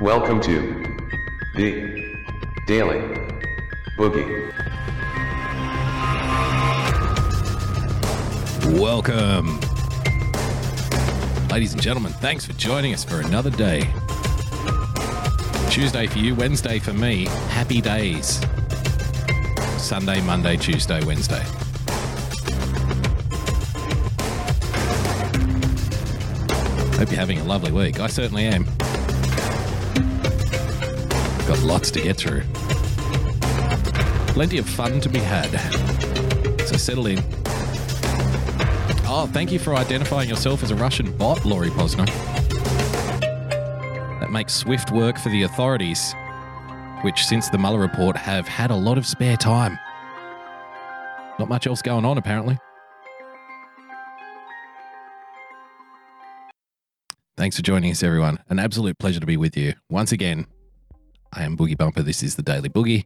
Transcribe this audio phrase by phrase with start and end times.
[0.00, 0.96] Welcome to
[1.56, 2.16] the
[2.68, 3.00] Daily
[3.96, 4.52] Boogie.
[8.78, 9.58] Welcome.
[11.48, 13.92] Ladies and gentlemen, thanks for joining us for another day.
[15.68, 17.24] Tuesday for you, Wednesday for me.
[17.48, 18.40] Happy days.
[19.78, 21.42] Sunday, Monday, Tuesday, Wednesday.
[26.96, 27.98] Hope you're having a lovely week.
[27.98, 28.64] I certainly am.
[31.48, 32.42] Got lots to get through.
[34.34, 35.48] Plenty of fun to be had.
[36.66, 37.20] So settle in.
[39.10, 42.04] Oh, thank you for identifying yourself as a Russian bot, Laurie Posner.
[44.20, 46.14] That makes swift work for the authorities,
[47.00, 49.78] which, since the Mueller report, have had a lot of spare time.
[51.38, 52.58] Not much else going on, apparently.
[57.38, 58.38] Thanks for joining us, everyone.
[58.50, 59.72] An absolute pleasure to be with you.
[59.88, 60.46] Once again,
[61.32, 62.02] I am Boogie Bumper.
[62.02, 63.04] This is the Daily Boogie.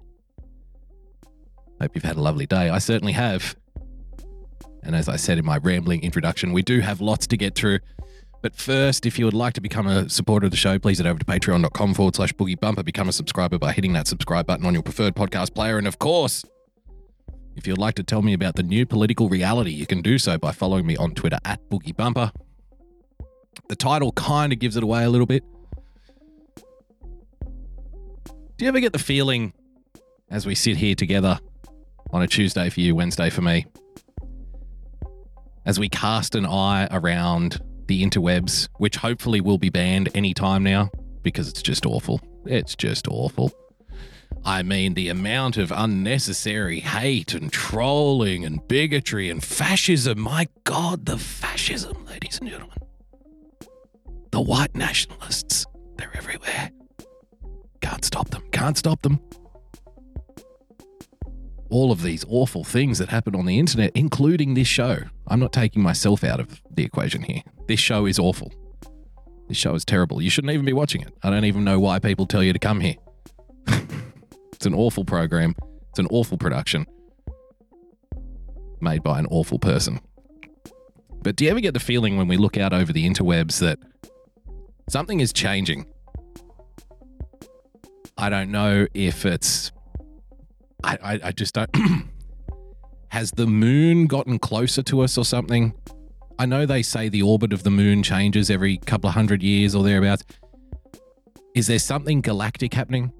[1.81, 2.71] Hope you've had a lovely day.
[2.71, 3.57] I certainly have.
[4.85, 7.81] And as I said in my rambling introduction, we do have lots to get through.
[8.41, 11.07] But first, if you would like to become a supporter of the show, please head
[11.07, 12.83] over to patreon.com forward slash boogie bumper.
[12.83, 15.79] Become a subscriber by hitting that subscribe button on your preferred podcast player.
[15.79, 16.45] And of course,
[17.55, 20.39] if you'd like to tell me about the new political reality, you can do so
[20.39, 22.33] by following me on Twitter at boogie bumper.
[23.69, 25.45] The title kind of gives it away a little bit.
[28.63, 29.55] Do you ever get the feeling
[30.31, 31.41] as we sit here together
[32.13, 33.67] on a Tuesday for you, Wednesday for me,
[35.67, 40.63] as we cast an eye around the interwebs, which hopefully will be banned any time
[40.63, 40.91] now
[41.25, 42.21] because it's just awful.
[42.47, 43.51] It's just awful.
[44.45, 50.21] I mean, the amount of unnecessary hate and trolling and bigotry and fascism.
[50.21, 52.79] My God, the fascism, ladies and gentlemen.
[54.31, 56.71] The white nationalists, they're everywhere.
[57.83, 58.43] Can't stop them.
[58.53, 59.21] Can't stop them.
[61.71, 64.99] All of these awful things that happen on the internet, including this show.
[65.27, 67.43] I'm not taking myself out of the equation here.
[67.67, 68.53] This show is awful.
[69.49, 70.23] This show is terrible.
[70.23, 71.13] You shouldn't even be watching it.
[71.23, 72.95] I don't even know why people tell you to come here.
[74.53, 75.55] it's an awful program.
[75.91, 76.87] It's an awful production
[78.81, 80.01] made by an awful person.
[81.23, 83.79] But do you ever get the feeling when we look out over the interwebs that
[84.89, 85.87] something is changing?
[88.17, 89.73] I don't know if it's.
[90.85, 91.71] I, I, I just don't.
[93.09, 95.75] Has the moon gotten closer to us or something?
[96.39, 99.75] I know they say the orbit of the moon changes every couple of hundred years
[99.75, 100.25] or thereabouts.
[101.55, 103.13] Is there something galactic happening?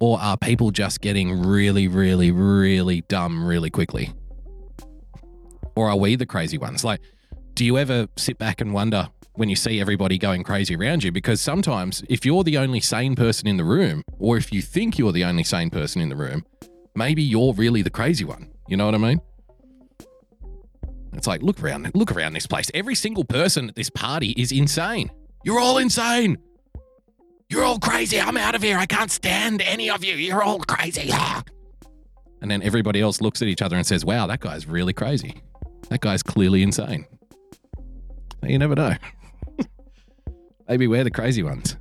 [0.00, 4.12] Or are people just getting really, really, really dumb really quickly?
[5.74, 6.84] Or are we the crazy ones?
[6.84, 7.00] Like,
[7.54, 11.12] do you ever sit back and wonder when you see everybody going crazy around you?
[11.12, 14.98] Because sometimes, if you're the only sane person in the room, or if you think
[14.98, 16.44] you're the only sane person in the room,
[16.94, 18.50] maybe you're really the crazy one.
[18.68, 19.20] You know what I mean?
[21.14, 22.70] It's like, look around, look around this place.
[22.74, 25.10] Every single person at this party is insane.
[25.44, 26.38] You're all insane.
[27.48, 28.18] You're all crazy.
[28.18, 28.78] I'm out of here.
[28.78, 30.14] I can't stand any of you.
[30.14, 31.10] You're all crazy.
[31.12, 31.42] Ah.
[32.40, 35.42] And then everybody else looks at each other and says, wow, that guy's really crazy.
[35.90, 37.06] That guy's clearly insane.
[38.42, 38.94] You never know.
[40.72, 41.76] Maybe we're the crazy ones.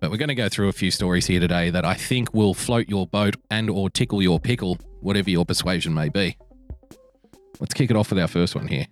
[0.00, 2.52] But we're going to go through a few stories here today that I think will
[2.52, 6.36] float your boat and or tickle your pickle, whatever your persuasion may be.
[7.60, 8.88] Let's kick it off with our first one here.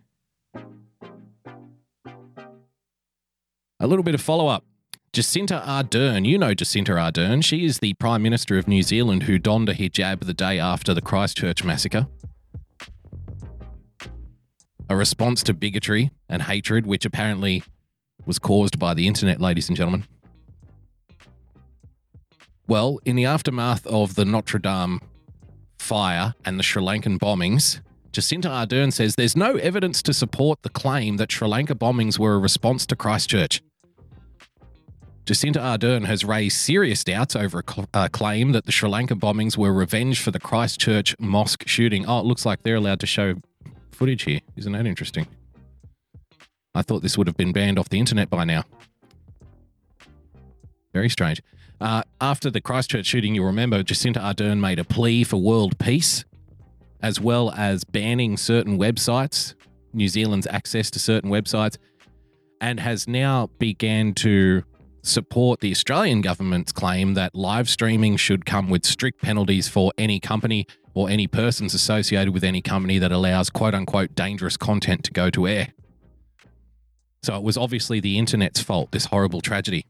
[3.80, 4.64] A little bit of follow up.
[5.12, 7.44] Jacinda Ardern, you know Jacinda Ardern.
[7.44, 10.94] She is the Prime Minister of New Zealand who donned a hijab the day after
[10.94, 12.06] the Christchurch massacre.
[14.88, 17.64] A response to bigotry and hatred, which apparently
[18.26, 20.04] was caused by the internet, ladies and gentlemen.
[22.66, 25.00] Well, in the aftermath of the Notre Dame
[25.78, 27.80] fire and the Sri Lankan bombings,
[28.12, 32.34] Jacinda Ardern says there's no evidence to support the claim that Sri Lanka bombings were
[32.34, 33.62] a response to Christchurch.
[35.26, 39.56] Jacinda Ardern has raised serious doubts over a uh, claim that the Sri Lanka bombings
[39.56, 42.04] were revenge for the Christchurch mosque shooting.
[42.06, 43.34] Oh, it looks like they're allowed to show
[43.92, 44.40] footage here.
[44.56, 45.28] Isn't that interesting?
[46.74, 48.64] I thought this would have been banned off the internet by now.
[50.92, 51.42] Very strange.
[51.80, 56.24] Uh, after the Christchurch shooting, you'll remember Jacinda Ardern made a plea for world peace,
[57.00, 59.54] as well as banning certain websites,
[59.92, 61.78] New Zealand's access to certain websites,
[62.60, 64.62] and has now began to
[65.02, 70.20] support the Australian government's claim that live streaming should come with strict penalties for any
[70.20, 75.10] company or any persons associated with any company that allows quote unquote dangerous content to
[75.10, 75.68] go to air.
[77.22, 79.84] So it was obviously the internet's fault, this horrible tragedy,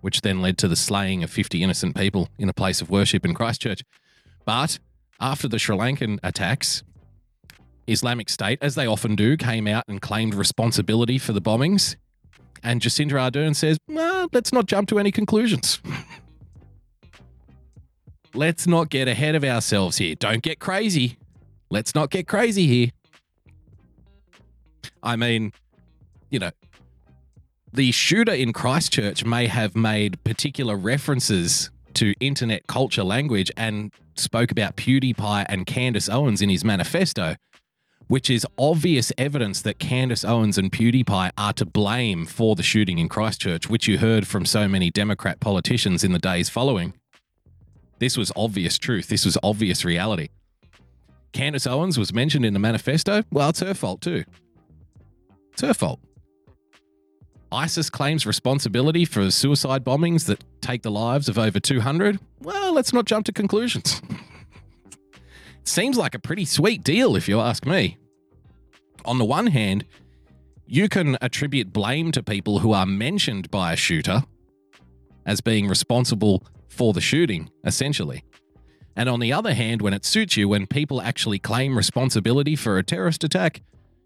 [0.00, 3.24] which then led to the slaying of 50 innocent people in a place of worship
[3.24, 3.82] in Christchurch.
[4.44, 4.78] But
[5.20, 6.82] after the Sri Lankan attacks,
[7.86, 11.96] Islamic State, as they often do, came out and claimed responsibility for the bombings.
[12.62, 15.80] And Jacinda Ardern says, nah, let's not jump to any conclusions.
[18.34, 20.14] let's not get ahead of ourselves here.
[20.14, 21.18] Don't get crazy.
[21.70, 22.90] Let's not get crazy here.
[25.02, 25.52] I mean,
[26.34, 26.50] you know,
[27.72, 34.50] the shooter in Christchurch may have made particular references to internet culture language and spoke
[34.50, 37.36] about PewDiePie and Candace Owens in his manifesto,
[38.08, 42.98] which is obvious evidence that Candace Owens and PewDiePie are to blame for the shooting
[42.98, 46.94] in Christchurch, which you heard from so many Democrat politicians in the days following.
[48.00, 49.06] This was obvious truth.
[49.06, 50.30] This was obvious reality.
[51.32, 53.22] Candace Owens was mentioned in the manifesto.
[53.30, 54.24] Well, it's her fault too.
[55.54, 56.00] It's her fault.
[57.52, 62.18] ISIS claims responsibility for suicide bombings that take the lives of over 200.
[62.40, 64.02] Well, let's not jump to conclusions.
[65.64, 67.96] Seems like a pretty sweet deal, if you ask me.
[69.04, 69.84] On the one hand,
[70.66, 74.24] you can attribute blame to people who are mentioned by a shooter
[75.26, 78.24] as being responsible for the shooting, essentially.
[78.96, 82.78] And on the other hand, when it suits you, when people actually claim responsibility for
[82.78, 83.62] a terrorist attack,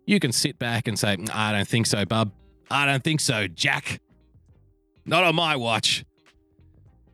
[0.07, 2.33] you can sit back and say, mm, I don't think so, bub.
[2.71, 4.01] I don't think so, Jack.
[5.05, 6.05] Not on my watch.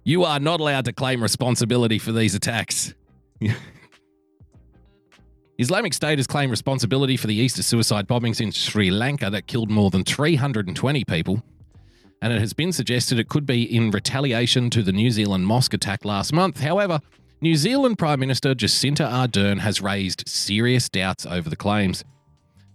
[0.03, 2.95] You are not allowed to claim responsibility for these attacks.
[5.59, 9.71] Islamic State has claimed responsibility for the Easter suicide bombings in Sri Lanka that killed
[9.71, 11.43] more than 320 people.
[12.21, 15.75] And it has been suggested it could be in retaliation to the New Zealand mosque
[15.75, 16.59] attack last month.
[16.61, 17.01] However,
[17.41, 22.05] New Zealand Prime Minister Jacinda Ardern has raised serious doubts over the claims.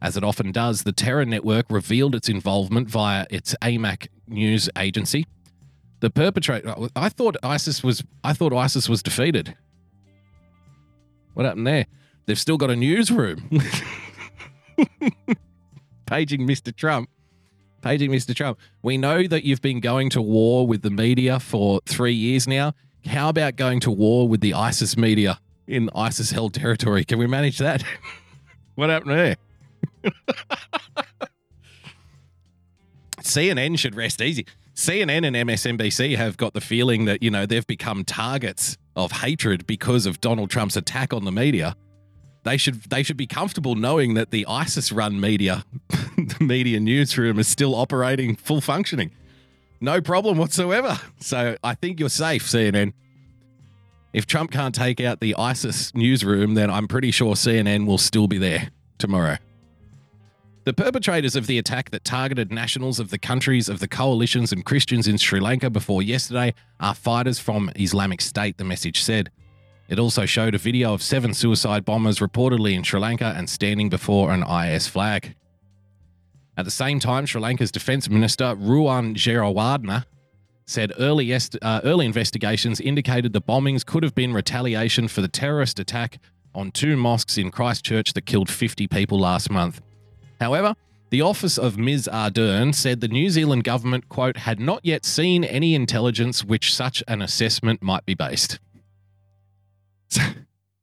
[0.01, 5.25] As it often does, the terror network revealed its involvement via its Amaq news agency.
[5.99, 9.55] The perpetrator I thought ISIS was I thought ISIS was defeated.
[11.33, 11.85] What happened there?
[12.25, 13.49] They've still got a newsroom.
[16.05, 16.75] Paging Mr.
[16.75, 17.09] Trump.
[17.81, 18.35] Paging Mr.
[18.35, 18.57] Trump.
[18.81, 22.73] We know that you've been going to war with the media for three years now.
[23.05, 27.03] How about going to war with the ISIS media in ISIS held territory?
[27.03, 27.83] Can we manage that?
[28.75, 29.35] what happened there?
[33.21, 34.45] CNN should rest easy.
[34.75, 39.67] CNN and MSNBC have got the feeling that, you know, they've become targets of hatred
[39.67, 41.75] because of Donald Trump's attack on the media.
[42.43, 47.37] They should they should be comfortable knowing that the ISIS run media the media newsroom
[47.37, 49.11] is still operating full functioning.
[49.81, 50.97] No problem whatsoever.
[51.19, 52.93] So I think you're safe, CNN.
[54.13, 58.27] If Trump can't take out the ISIS newsroom, then I'm pretty sure CNN will still
[58.27, 59.37] be there tomorrow.
[60.69, 64.63] The perpetrators of the attack that targeted nationals of the countries of the coalitions and
[64.63, 69.31] Christians in Sri Lanka before yesterday are fighters from Islamic State, the message said.
[69.87, 73.89] It also showed a video of seven suicide bombers reportedly in Sri Lanka and standing
[73.89, 75.33] before an IS flag.
[76.55, 80.05] At the same time, Sri Lanka's Defence Minister Ruwan Wijewardena
[80.67, 85.79] said early, uh, early investigations indicated the bombings could have been retaliation for the terrorist
[85.79, 86.19] attack
[86.53, 89.81] on two mosques in Christchurch that killed 50 people last month.
[90.39, 90.75] However,
[91.09, 92.07] the office of Ms.
[92.11, 97.03] Ardern said the New Zealand government, quote, had not yet seen any intelligence which such
[97.07, 98.59] an assessment might be based.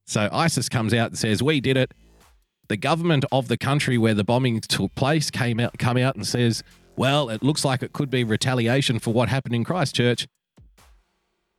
[0.08, 1.92] So, ISIS comes out and says, We did it.
[2.68, 6.24] The government of the country where the bombing took place came out come out and
[6.24, 6.62] says,
[6.96, 10.28] Well, it looks like it could be retaliation for what happened in Christchurch.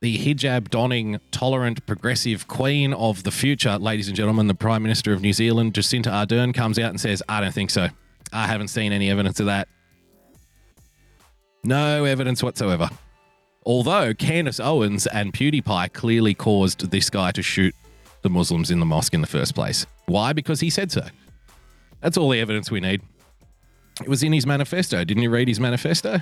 [0.00, 5.12] The hijab donning, tolerant, progressive queen of the future, ladies and gentlemen, the Prime Minister
[5.12, 7.88] of New Zealand, Jacinda Ardern, comes out and says, I don't think so.
[8.32, 9.66] I haven't seen any evidence of that.
[11.64, 12.88] No evidence whatsoever.
[13.66, 17.74] Although Candace Owens and PewDiePie clearly caused this guy to shoot
[18.22, 19.84] the Muslims in the mosque in the first place.
[20.06, 20.32] Why?
[20.32, 21.06] Because he said so.
[22.00, 23.02] That's all the evidence we need.
[24.00, 25.02] It was in his manifesto.
[25.02, 26.20] Didn't you read his manifesto?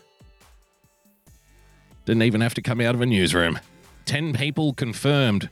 [2.06, 3.58] Didn't even have to come out of a newsroom.
[4.04, 5.50] 10 people confirmed.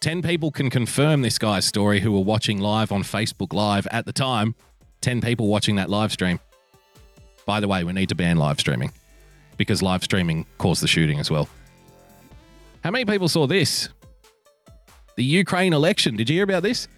[0.00, 4.04] 10 people can confirm this guy's story who were watching live on Facebook Live at
[4.04, 4.54] the time.
[5.00, 6.38] 10 people watching that live stream.
[7.46, 8.92] By the way, we need to ban live streaming
[9.56, 11.48] because live streaming caused the shooting as well.
[12.84, 13.88] How many people saw this?
[15.16, 16.14] The Ukraine election.
[16.14, 16.88] Did you hear about this?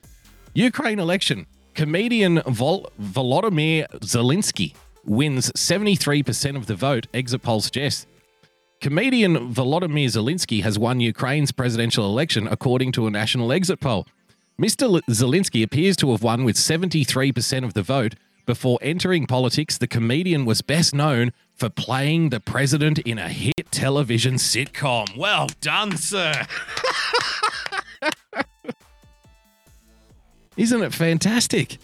[0.55, 1.47] Ukraine election.
[1.75, 4.75] Comedian Vol- Volodymyr Zelensky
[5.05, 8.09] wins 73% of the vote, exit polls suggest.
[8.81, 14.07] Comedian Volodymyr Zelensky has won Ukraine's presidential election, according to a national exit poll.
[14.61, 15.01] Mr.
[15.09, 18.15] Zelensky appears to have won with 73% of the vote,
[18.49, 23.71] Before entering politics, the comedian was best known for playing the president in a hit
[23.71, 25.15] television sitcom.
[25.19, 26.33] Well done, sir.
[30.57, 31.77] Isn't it fantastic?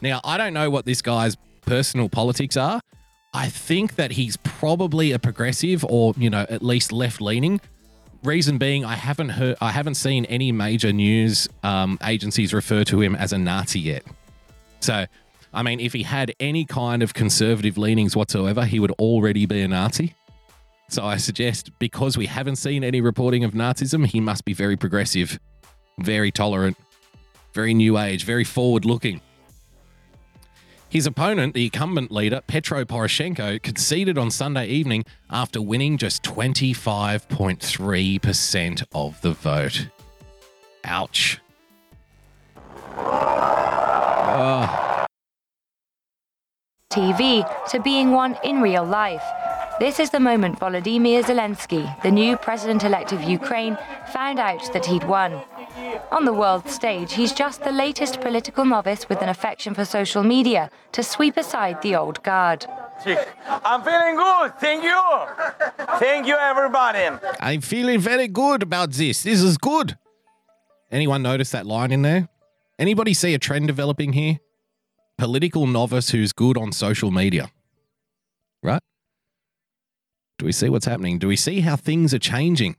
[0.00, 1.36] Now, I don't know what this guy's
[1.66, 2.80] personal politics are.
[3.36, 7.60] I think that he's probably a progressive or, you know, at least left leaning.
[8.24, 12.98] Reason being, I haven't heard, I haven't seen any major news um, agencies refer to
[13.02, 14.04] him as a Nazi yet.
[14.80, 15.04] So,
[15.52, 19.60] I mean, if he had any kind of conservative leanings whatsoever, he would already be
[19.60, 20.14] a Nazi.
[20.88, 24.78] So I suggest because we haven't seen any reporting of Nazism, he must be very
[24.78, 25.38] progressive,
[25.98, 26.78] very tolerant,
[27.52, 29.20] very new age, very forward looking.
[30.96, 38.84] His opponent, the incumbent leader, Petro Poroshenko, conceded on Sunday evening after winning just 25.3%
[38.94, 39.88] of the vote.
[40.84, 41.38] Ouch.
[42.96, 45.04] Ah.
[46.90, 49.22] TV to being one in real life.
[49.78, 53.76] This is the moment Volodymyr Zelensky, the new president elect of Ukraine,
[54.14, 55.42] found out that he'd won.
[56.10, 60.22] On the world stage, he's just the latest political novice with an affection for social
[60.22, 62.66] media to sweep aside the old guard.
[63.46, 64.58] I'm feeling good.
[64.58, 65.02] Thank you.
[65.98, 67.10] Thank you, everybody.
[67.40, 69.22] I'm feeling very good about this.
[69.22, 69.98] This is good.
[70.90, 72.28] Anyone notice that line in there?
[72.78, 74.38] Anybody see a trend developing here?
[75.18, 77.50] Political novice who's good on social media.
[78.62, 78.82] Right?
[80.38, 81.18] Do we see what's happening?
[81.18, 82.76] Do we see how things are changing?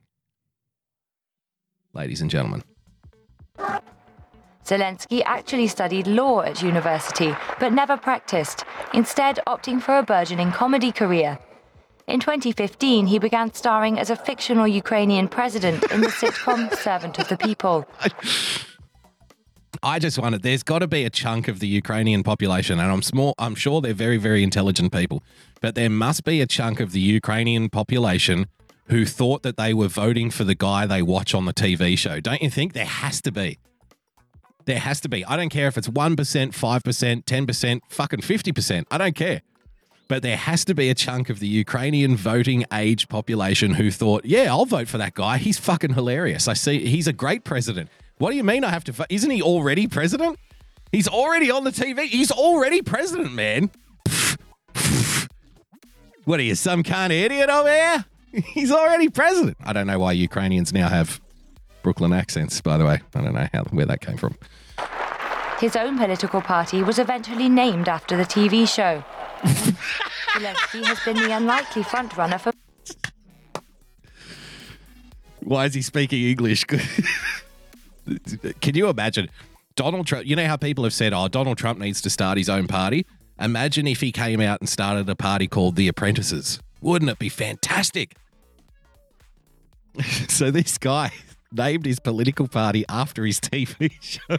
[1.93, 2.63] Ladies and gentlemen.
[4.67, 10.91] Zelensky actually studied law at university, but never practiced, instead, opting for a burgeoning comedy
[10.91, 11.39] career.
[12.05, 17.29] In 2015, he began starring as a fictional Ukrainian president in the sitcom Servant of
[17.29, 17.85] the People.
[19.81, 20.41] I just wondered.
[20.41, 23.35] There's got to be a chunk of the Ukrainian population, and I'm small.
[23.37, 25.23] I'm sure they're very, very intelligent people,
[25.61, 28.47] but there must be a chunk of the Ukrainian population
[28.87, 32.19] who thought that they were voting for the guy they watch on the TV show.
[32.19, 33.59] Don't you think there has to be?
[34.67, 35.23] There has to be.
[35.23, 38.85] I don't care if it's one percent, five percent, ten percent, fucking fifty percent.
[38.91, 39.41] I don't care.
[40.09, 44.25] But there has to be a chunk of the Ukrainian voting age population who thought,
[44.25, 45.37] yeah, I'll vote for that guy.
[45.37, 46.49] He's fucking hilarious.
[46.49, 47.89] I see he's a great president.
[48.17, 49.07] What do you mean I have to vote?
[49.09, 50.37] Isn't he already president?
[50.91, 52.05] He's already on the TV.
[52.07, 53.71] He's already president, man.
[56.25, 58.05] What are you, some kind of idiot over here?
[58.53, 59.55] He's already president.
[59.63, 61.21] I don't know why Ukrainians now have
[61.87, 62.99] Brooklyn accents, by the way.
[63.15, 64.35] I don't know how where that came from.
[65.57, 69.05] His own political party was eventually named after the TV show.
[70.33, 72.51] Zelensky has been the unlikely frontrunner for
[75.39, 76.65] Why is he speaking English?
[78.59, 79.29] Can you imagine
[79.77, 80.25] Donald Trump?
[80.25, 83.05] You know how people have said, "Oh, Donald Trump needs to start his own party."
[83.39, 86.59] Imagine if he came out and started a party called the Apprentices.
[86.81, 88.17] Wouldn't it be fantastic?
[90.27, 91.13] so this guy
[91.51, 94.37] named his political party after his TV show.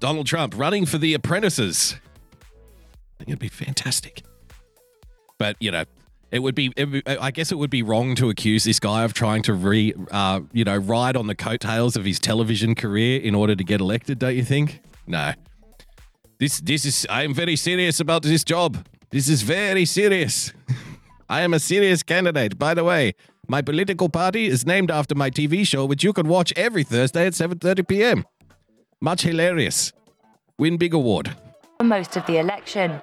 [0.00, 1.96] Donald Trump running for the Apprentices.
[2.34, 4.22] I think it'd be fantastic.
[5.38, 5.84] But you know,
[6.30, 6.72] it would be.
[6.76, 9.94] It, I guess it would be wrong to accuse this guy of trying to re,
[10.10, 13.80] uh, you know, ride on the coattails of his television career in order to get
[13.80, 14.18] elected.
[14.18, 14.80] Don't you think?
[15.06, 15.32] No.
[16.38, 17.06] This, this is.
[17.08, 18.86] I am very serious about this job.
[19.10, 20.52] This is very serious.
[21.28, 22.58] I am a serious candidate.
[22.58, 23.14] By the way,
[23.48, 27.26] my political party is named after my TV show, which you can watch every Thursday
[27.26, 28.24] at 7:30 p.m.
[29.00, 29.92] Much hilarious.
[30.58, 31.36] Win big award.
[31.82, 33.00] most of the election.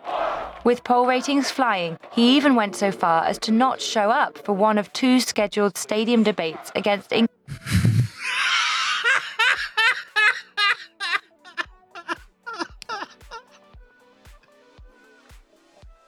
[0.64, 4.54] With poll ratings flying, he even went so far as to not show up for
[4.54, 7.28] one of two scheduled stadium debates against Eng-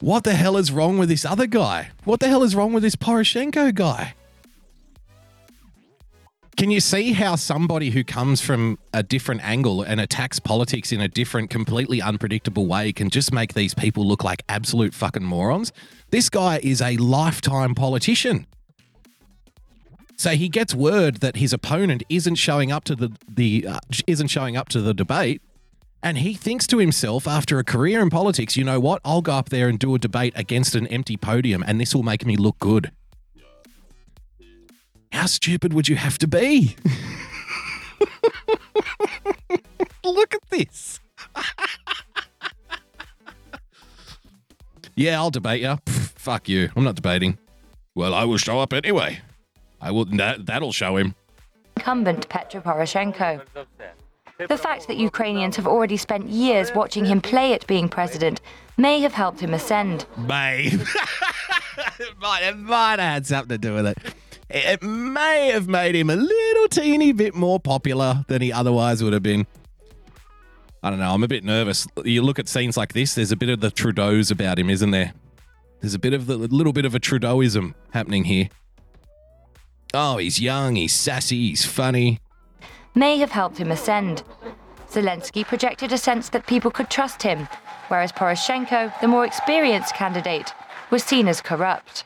[0.02, 1.92] What the hell is wrong with this other guy?
[2.04, 4.14] What the hell is wrong with this Poroshenko guy?
[6.58, 11.02] Can you see how somebody who comes from a different angle and attacks politics in
[11.02, 15.74] a different, completely unpredictable way can just make these people look like absolute fucking morons?
[16.12, 18.48] This guy is a lifetime politician.
[20.18, 24.28] So he gets word that his opponent isn't showing up to the the uh, isn't
[24.28, 25.42] showing up to the debate,
[26.06, 29.02] and he thinks to himself, after a career in politics, you know what?
[29.04, 32.04] I'll go up there and do a debate against an empty podium, and this will
[32.04, 32.92] make me look good.
[35.12, 36.76] How stupid would you have to be?
[40.04, 41.00] look at this.
[44.96, 45.70] yeah, I'll debate you.
[45.70, 46.70] Pff, fuck you.
[46.76, 47.40] I'm not debating.
[47.96, 49.22] Well, I will show up anyway.
[49.82, 50.06] I will.
[50.06, 51.16] That, that'll show him.
[51.78, 53.42] incumbent Petro Poroshenko.
[54.38, 58.42] The fact that Ukrainians have already spent years watching him play at being president
[58.76, 60.06] may have helped him ascend.
[60.18, 60.72] May.
[60.72, 63.98] it, might, it might have had something to do with it.
[64.50, 69.14] It may have made him a little teeny bit more popular than he otherwise would
[69.14, 69.48] have been.
[70.84, 71.12] I don't know.
[71.14, 71.88] I'm a bit nervous.
[72.04, 74.92] You look at scenes like this, there's a bit of the Trudeau's about him, isn't
[74.92, 75.14] there?
[75.80, 78.50] There's a bit of the little bit of a Trudeauism happening here.
[79.94, 82.20] Oh, he's young, he's sassy, he's funny
[82.96, 84.24] may have helped him ascend.
[84.90, 87.48] Zelensky projected a sense that people could trust him,
[87.90, 90.54] whereas Poroshenko, the more experienced candidate,
[90.90, 92.06] was seen as corrupt.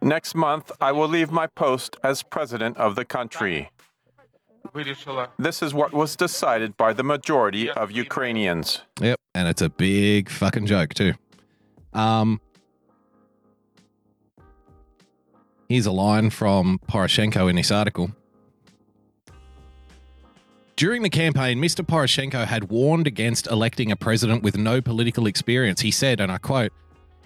[0.00, 3.70] Next month, I will leave my post as president of the country.
[5.38, 8.82] This is what was decided by the majority of Ukrainians.
[9.00, 11.14] Yep, and it's a big fucking joke, too.
[11.92, 12.40] Um,
[15.72, 18.10] here's a line from Poroshenko in this article.
[20.76, 21.86] During the campaign, Mr.
[21.86, 25.80] Poroshenko had warned against electing a president with no political experience.
[25.80, 26.72] He said, and I quote,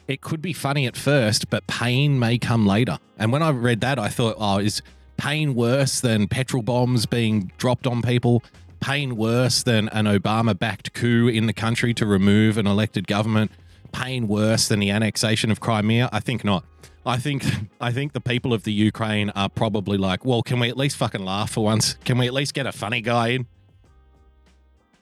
[0.08, 3.80] "It could be funny at first, but pain may come later." And when I read
[3.80, 4.82] that, I thought, "Oh, is
[5.16, 8.42] pain worse than petrol bombs being dropped on people?
[8.78, 13.50] Pain worse than an Obama-backed coup in the country to remove an elected government?
[13.92, 16.10] Pain worse than the annexation of Crimea?
[16.12, 16.64] I think not.
[17.06, 17.44] I think
[17.80, 20.96] I think the people of the Ukraine are probably like, well, can we at least
[20.96, 21.94] fucking laugh for once?
[22.04, 23.46] Can we at least get a funny guy in?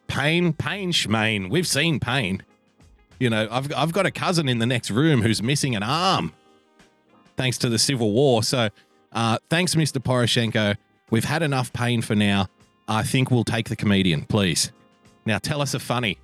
[0.07, 1.51] Pain, pain, schmain.
[1.51, 2.43] We've seen pain.
[3.19, 6.33] You know, I've I've got a cousin in the next room who's missing an arm,
[7.37, 8.43] thanks to the civil war.
[8.43, 8.69] So,
[9.13, 10.03] uh, thanks, Mr.
[10.03, 10.77] Poroshenko.
[11.11, 12.47] We've had enough pain for now.
[12.87, 14.73] I think we'll take the comedian, please.
[15.25, 16.19] Now, tell us a funny.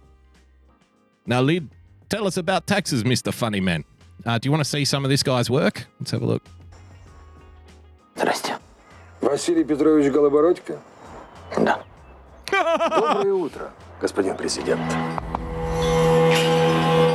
[1.27, 1.71] Now, Lid,
[2.11, 3.33] tell us about taxes, Mr.
[3.33, 3.85] Funny Man.
[4.26, 5.86] Uh, do you want to see some of this guy's work?
[6.00, 6.42] Let's have a look.
[8.16, 8.58] Здрасте.
[9.22, 10.80] Василий Петрович Голобородько?
[11.58, 11.80] Да.
[12.52, 14.82] Доброе утро, господин президент.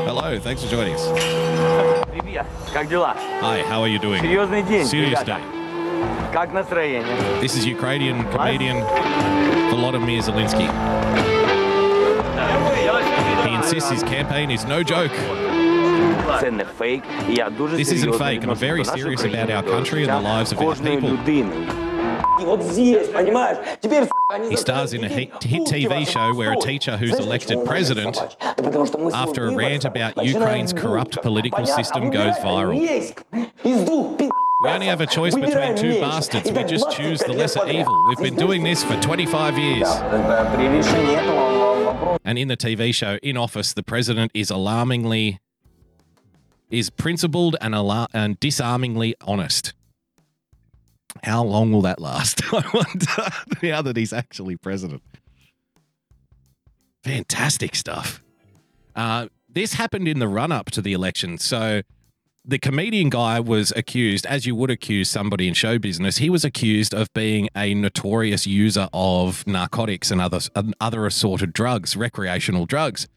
[0.06, 1.06] Hello, thanks for joining us.
[2.10, 3.14] Привет, как дела?
[3.40, 4.20] Hi, how are you doing?
[4.22, 5.38] Серьезный день, Serious ребята.
[5.38, 6.32] day.
[6.32, 7.04] Как настроение?
[7.40, 8.82] This is Ukrainian comedian
[9.70, 10.68] Volodymyr Zelensky.
[13.46, 15.12] He insists his campaign is no joke.
[17.77, 20.75] This isn't fake, and I'm very serious about our country and the lives of our
[20.75, 21.17] people.
[24.49, 28.17] He stars in a hit, hit TV show where a teacher who's elected president
[29.13, 32.75] after a rant about Ukraine's corrupt political system goes viral.
[34.63, 36.51] We only have a choice between two bastards.
[36.51, 37.93] We just choose the lesser evil.
[38.07, 39.87] We've been doing this for 25 years.
[42.25, 45.39] And in the TV show, in office, the president is alarmingly
[46.69, 47.75] is principled and,
[48.13, 49.73] and disarmingly honest.
[51.23, 52.41] How long will that last?
[52.53, 53.31] I wonder
[53.63, 55.01] now that he's actually president.
[57.03, 58.21] Fantastic stuff.
[58.95, 61.37] Uh, this happened in the run up to the election.
[61.37, 61.81] So
[62.43, 66.45] the comedian guy was accused, as you would accuse somebody in show business, he was
[66.45, 72.65] accused of being a notorious user of narcotics and other, and other assorted drugs, recreational
[72.65, 73.07] drugs.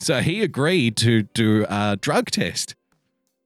[0.00, 2.74] So he agreed to do a drug test,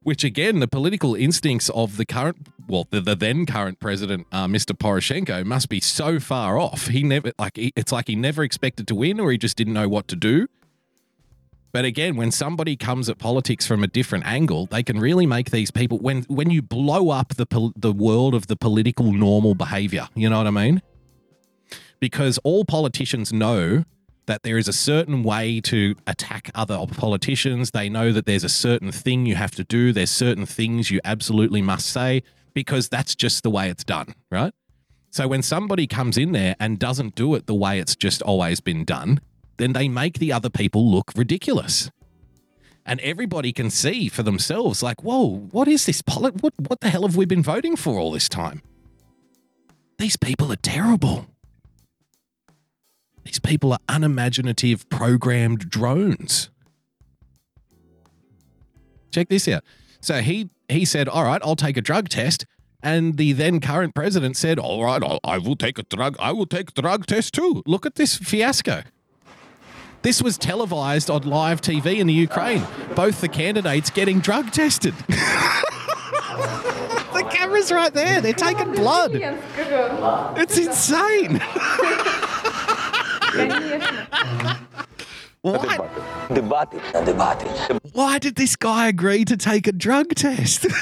[0.02, 4.46] which again, the political instincts of the current, well, the, the then current president, uh,
[4.46, 4.76] Mr.
[4.76, 6.88] Poroshenko, must be so far off.
[6.88, 9.74] He never, like, he, it's like he never expected to win or he just didn't
[9.74, 10.48] know what to do.
[11.72, 15.50] But again, when somebody comes at politics from a different angle, they can really make
[15.50, 19.54] these people when when you blow up the pol- the world of the political normal
[19.54, 20.08] behavior.
[20.14, 20.82] You know what I mean?
[21.98, 23.84] Because all politicians know
[24.26, 27.72] that there is a certain way to attack other politicians.
[27.72, 29.92] They know that there's a certain thing you have to do.
[29.92, 32.22] There's certain things you absolutely must say
[32.54, 34.54] because that's just the way it's done, right?
[35.10, 38.60] So when somebody comes in there and doesn't do it the way it's just always
[38.60, 39.20] been done,
[39.58, 41.90] then they make the other people look ridiculous.
[42.84, 46.02] And everybody can see for themselves, like, whoa, what is this?
[46.02, 48.62] Poli- what, what the hell have we been voting for all this time?
[49.98, 51.26] These people are terrible.
[53.24, 56.50] These people are unimaginative, programmed drones.
[59.12, 59.62] Check this out.
[60.00, 62.46] So he he said, "All right, I'll take a drug test."
[62.82, 66.16] And the then current president said, "All right, I will take a drug.
[66.18, 68.82] I will take a drug test too." Look at this fiasco.
[70.02, 72.66] This was televised on live TV in the Ukraine.
[72.96, 74.94] Both the candidates getting drug tested.
[75.08, 75.14] the
[77.30, 78.20] camera's right there.
[78.20, 79.12] They're taking blood.
[80.36, 81.40] It's insane.
[85.42, 85.66] What?
[87.92, 90.66] Why did this guy agree to take a drug test?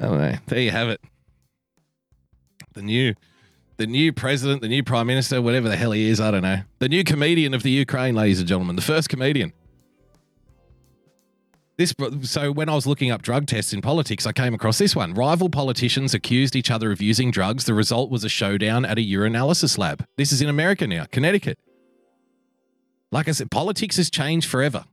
[0.00, 0.38] Oh!
[0.46, 1.00] There you have it.
[2.74, 3.14] The new,
[3.78, 6.60] the new president, the new prime minister, whatever the hell he is, I don't know.
[6.78, 9.52] The new comedian of the Ukraine, ladies and gentlemen, the first comedian
[11.78, 14.96] this so when I was looking up drug tests in politics, I came across this
[14.96, 15.14] one.
[15.14, 17.66] Rival politicians accused each other of using drugs.
[17.66, 20.04] The result was a showdown at a urinalysis lab.
[20.16, 21.56] This is in America now, Connecticut.
[23.12, 24.86] Like I said, politics has changed forever.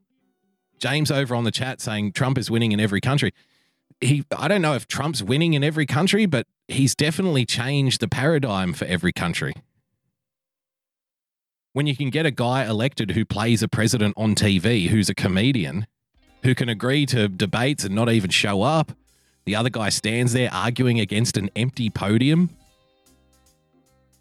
[0.77, 3.33] James over on the chat saying Trump is winning in every country.
[3.99, 8.07] He I don't know if Trump's winning in every country, but he's definitely changed the
[8.07, 9.53] paradigm for every country.
[11.73, 15.15] When you can get a guy elected who plays a president on TV who's a
[15.15, 15.87] comedian
[16.45, 18.91] who can agree to debates and not even show up.
[19.45, 22.49] The other guy stands there arguing against an empty podium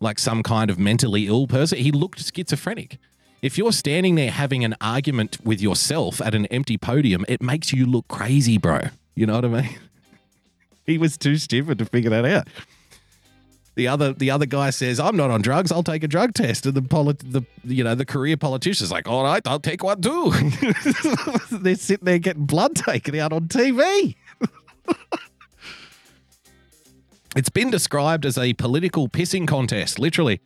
[0.01, 1.79] like some kind of mentally ill person.
[1.79, 2.99] He looked schizophrenic.
[3.43, 7.73] If you're standing there having an argument with yourself at an empty podium, it makes
[7.73, 8.81] you look crazy, bro.
[9.15, 9.79] You know what I mean?
[10.87, 12.49] he was too stupid to figure that out.
[13.75, 15.73] The other the other guy says, "I'm not on drugs.
[15.73, 19.09] I'll take a drug test." And the polit- the you know the career politician's like,
[19.09, 20.33] "All right, I'll take one too."
[21.51, 24.15] They're sitting there getting blood taken out on TV.
[27.37, 30.41] it's been described as a political pissing contest, literally.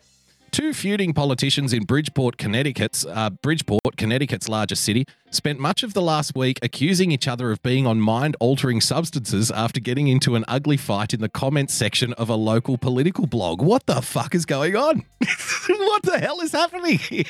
[0.51, 6.03] Two feuding politicians in Bridgeport, Connecticut's uh, Bridgeport, Connecticut's largest city, spent much of the
[6.03, 10.77] last week accusing each other of being on mind-altering substances after getting into an ugly
[10.77, 13.61] fight in the comments section of a local political blog.
[13.61, 15.05] What the fuck is going on?
[15.69, 16.99] what the hell is happening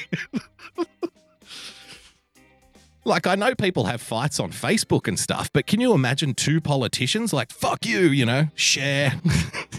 [3.08, 6.60] like I know people have fights on Facebook and stuff, but can you imagine two
[6.60, 9.14] politicians like fuck you, you know, share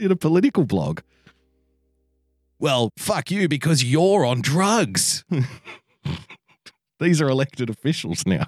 [0.00, 1.00] in a political blog?
[2.60, 5.24] Well, fuck you because you're on drugs.
[7.00, 8.46] These are elected officials now.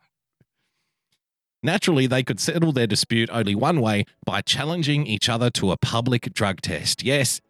[1.62, 5.76] Naturally, they could settle their dispute only one way by challenging each other to a
[5.76, 7.02] public drug test.
[7.02, 7.40] Yes,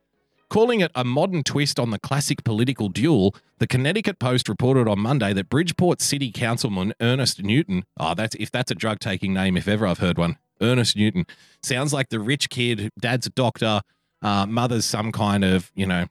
[0.51, 4.99] calling it a modern twist on the classic political duel, the Connecticut Post reported on
[4.99, 9.57] Monday that Bridgeport City Councilman Ernest Newton, oh, that's if that's a drug taking name,
[9.57, 11.25] if ever I've heard one, Ernest Newton,
[11.62, 13.81] sounds like the rich kid, dad's a doctor,
[14.23, 16.07] uh, mother's some kind of, you know,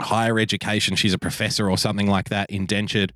[0.00, 0.96] higher education.
[0.96, 3.12] She's a professor or something like that, indentured.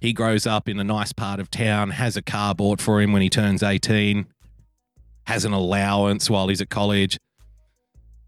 [0.00, 3.12] He grows up in a nice part of town, has a car bought for him
[3.12, 4.26] when he turns 18,
[5.24, 7.18] has an allowance while he's at college,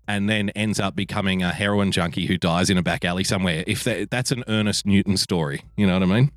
[0.06, 3.64] and then ends up becoming a heroin junkie who dies in a back alley somewhere.
[3.66, 6.30] If that, that's an Ernest Newton story, you know what I mean?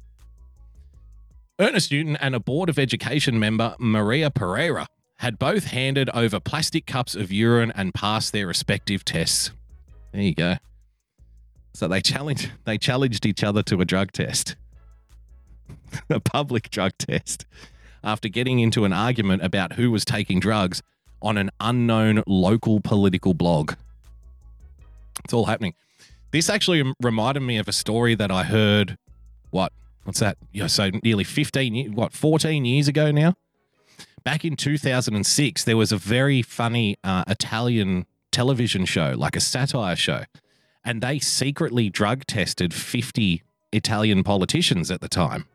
[1.59, 4.87] Ernest Newton and a Board of Education member, Maria Pereira,
[5.19, 9.51] had both handed over plastic cups of urine and passed their respective tests.
[10.11, 10.55] There you go.
[11.75, 14.55] So they challenged they challenged each other to a drug test.
[16.09, 17.45] a public drug test
[18.01, 20.81] after getting into an argument about who was taking drugs
[21.21, 23.73] on an unknown local political blog.
[25.25, 25.73] It's all happening.
[26.31, 28.97] This actually reminded me of a story that I heard
[29.51, 29.73] what
[30.05, 30.37] what's that?
[30.53, 33.35] Yeah, so nearly 15 what 14 years ago now.
[34.23, 39.97] Back in 2006 there was a very funny uh, Italian television show, like a satire
[39.97, 40.23] show
[40.85, 43.43] and they secretly drug tested 50
[43.73, 45.45] Italian politicians at the time.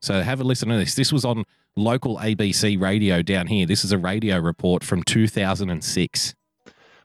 [0.00, 0.94] So have a listen to this.
[0.94, 1.44] This was on
[1.76, 3.66] local ABC radio down here.
[3.66, 6.34] This is a radio report from 2006.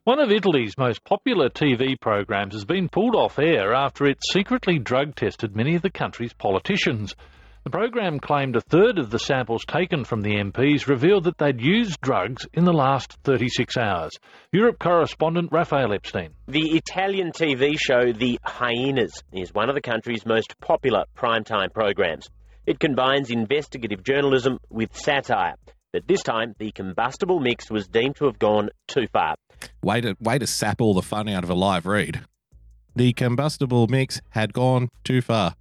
[0.06, 4.78] One of Italy's most popular TV programs has been pulled off air after it secretly
[4.78, 7.15] drug tested many of the country's politicians.
[7.65, 11.60] The program claimed a third of the samples taken from the MPs revealed that they'd
[11.60, 14.12] used drugs in the last 36 hours.
[14.51, 16.36] Europe correspondent Rafael Epstein.
[16.47, 22.30] The Italian TV show The Hyenas is one of the country's most popular primetime programs.
[22.67, 25.56] It combines investigative journalism with satire.
[25.91, 29.38] But this time, the combustible mix was deemed to have gone too far.
[29.82, 32.21] Way to, way to sap all the fun out of a live read.
[32.95, 35.56] The combustible mix had gone too far.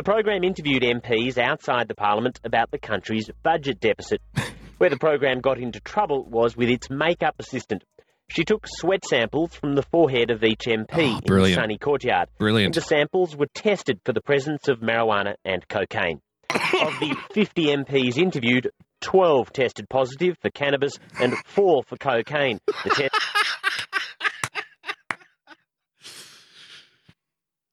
[0.00, 4.22] The program interviewed MPs outside the parliament about the country's budget deficit.
[4.78, 7.84] Where the program got into trouble was with its makeup assistant.
[8.30, 11.76] She took sweat samples from the forehead of each MP Oh, ah, in the sunny
[11.76, 12.30] courtyard.
[12.38, 12.76] Brilliant.
[12.76, 16.22] The samples were tested for the presence of marijuana and cocaine.
[16.48, 18.70] of the 50 MPs interviewed,
[19.02, 22.58] 12 tested positive for cannabis and 4 for cocaine.
[22.84, 23.14] The test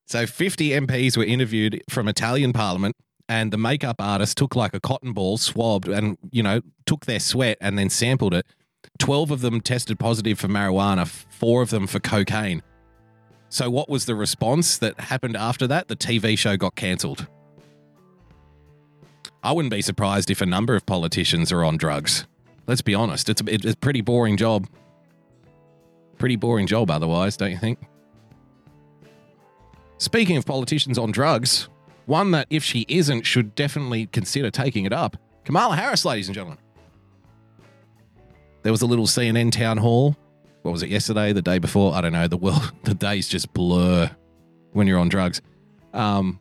[0.07, 2.95] So 50 MPs were interviewed from Italian Parliament,
[3.27, 7.19] and the makeup artist took like a cotton ball, swabbed, and you know took their
[7.19, 8.45] sweat and then sampled it.
[8.99, 12.63] Twelve of them tested positive for marijuana, four of them for cocaine.
[13.49, 15.89] So what was the response that happened after that?
[15.89, 17.27] The TV show got cancelled.
[19.43, 22.25] I wouldn't be surprised if a number of politicians are on drugs.
[22.65, 23.29] Let's be honest.
[23.29, 24.67] It's a, it's a pretty boring job.
[26.17, 27.79] Pretty boring job otherwise, don't you think?
[29.97, 31.69] Speaking of politicians on drugs,
[32.05, 35.17] one that if she isn't should definitely consider taking it up.
[35.43, 36.59] Kamala Harris, ladies and gentlemen.
[38.63, 40.15] There was a little CNN town hall.
[40.61, 41.33] What was it yesterday?
[41.33, 41.95] The day before?
[41.95, 42.27] I don't know.
[42.27, 44.11] The world, the days just blur
[44.73, 45.41] when you're on drugs.
[45.93, 46.39] Um,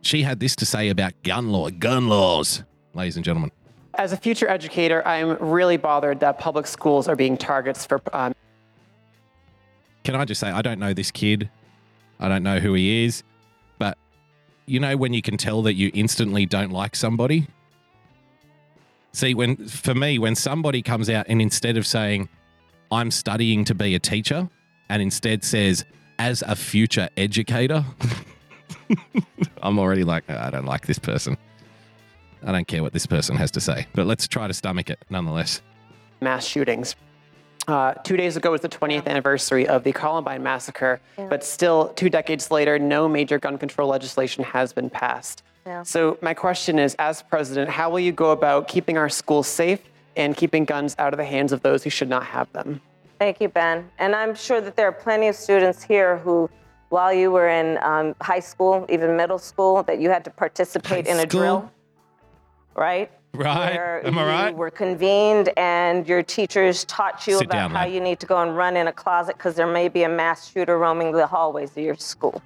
[0.00, 3.52] she had this to say about gun law, gun laws, ladies and gentlemen.
[3.94, 8.00] As a future educator, I'm really bothered that public schools are being targets for.
[8.12, 8.34] Um,
[10.04, 11.50] Can I just say, I don't know this kid.
[12.20, 13.22] I don't know who he is.
[13.78, 13.98] But
[14.66, 17.46] you know, when you can tell that you instantly don't like somebody?
[19.12, 22.28] See, when for me, when somebody comes out and instead of saying,
[22.90, 24.48] I'm studying to be a teacher,
[24.88, 25.84] and instead says,
[26.18, 27.84] as a future educator,
[29.62, 31.36] I'm already like, I don't like this person.
[32.44, 35.04] I don't care what this person has to say, but let's try to stomach it
[35.10, 35.60] nonetheless.
[36.20, 36.94] mass shootings.
[37.68, 42.08] Uh, two days ago was the 20th anniversary of the Columbine massacre, but still, two
[42.08, 45.42] decades later, no major gun control legislation has been passed.
[45.66, 45.82] Yeah.
[45.82, 49.80] So, my question is as president, how will you go about keeping our schools safe
[50.16, 52.80] and keeping guns out of the hands of those who should not have them?
[53.18, 53.90] Thank you, Ben.
[53.98, 56.48] And I'm sure that there are plenty of students here who,
[56.88, 61.06] while you were in um, high school, even middle school, that you had to participate
[61.06, 61.40] High in a school?
[61.40, 61.72] drill,
[62.74, 63.10] right?
[63.34, 63.74] Right.
[63.74, 64.54] Where Am I you right?
[64.56, 68.40] were convened and your teachers taught you Sit about down, how you need to go
[68.40, 71.70] and run in a closet because there may be a mass shooter roaming the hallways
[71.72, 72.42] of your school.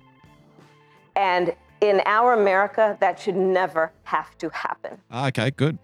[1.17, 4.99] And in our America, that should never have to happen.
[5.11, 5.79] Ah, Okay, good.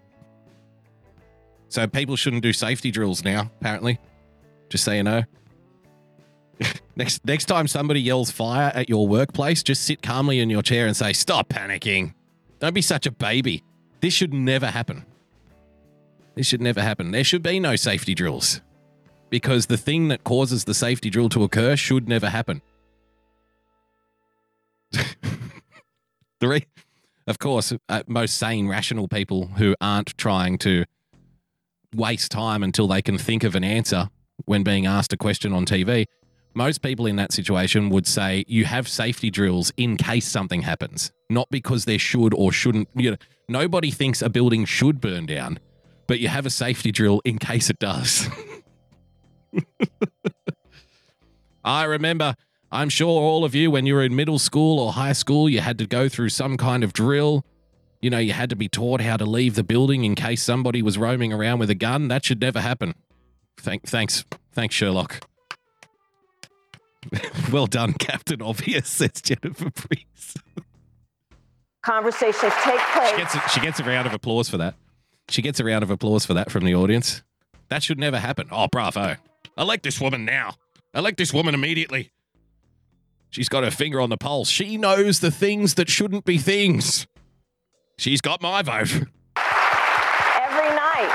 [1.69, 3.99] So people shouldn't do safety drills now, apparently.
[4.69, 5.23] Just so you know.
[6.95, 10.87] next next time somebody yells fire at your workplace, just sit calmly in your chair
[10.87, 12.13] and say, Stop panicking.
[12.59, 13.63] Don't be such a baby.
[14.01, 15.05] This should never happen.
[16.35, 17.11] This should never happen.
[17.11, 18.61] There should be no safety drills.
[19.29, 22.61] Because the thing that causes the safety drill to occur should never happen.
[24.91, 26.65] the re-
[27.27, 30.85] of course, uh, most sane, rational people who aren't trying to
[31.93, 34.09] waste time until they can think of an answer
[34.45, 36.05] when being asked a question on TV,
[36.53, 41.11] most people in that situation would say you have safety drills in case something happens,
[41.29, 42.89] not because there should or shouldn't.
[42.95, 45.59] You know, nobody thinks a building should burn down,
[46.07, 48.27] but you have a safety drill in case it does.
[51.63, 52.35] I remember,
[52.71, 55.59] I'm sure all of you, when you were in middle school or high school, you
[55.59, 57.45] had to go through some kind of drill.
[58.01, 60.81] You know, you had to be taught how to leave the building in case somebody
[60.81, 62.07] was roaming around with a gun.
[62.07, 62.95] That should never happen.
[63.57, 65.27] Thank, thanks, thanks, Sherlock.
[67.51, 70.37] well done, Captain Obvious, says Jennifer Priest.
[71.89, 73.09] Conversations take place.
[73.09, 74.75] She gets, a, she gets a round of applause for that.
[75.27, 77.23] She gets a round of applause for that from the audience.
[77.69, 78.47] That should never happen.
[78.51, 79.15] Oh, bravo.
[79.57, 80.53] Elect this woman now.
[80.93, 82.11] Elect this woman immediately.
[83.31, 84.49] She's got her finger on the pulse.
[84.49, 87.07] She knows the things that shouldn't be things.
[87.97, 88.91] She's got my vote.
[88.91, 91.11] every night.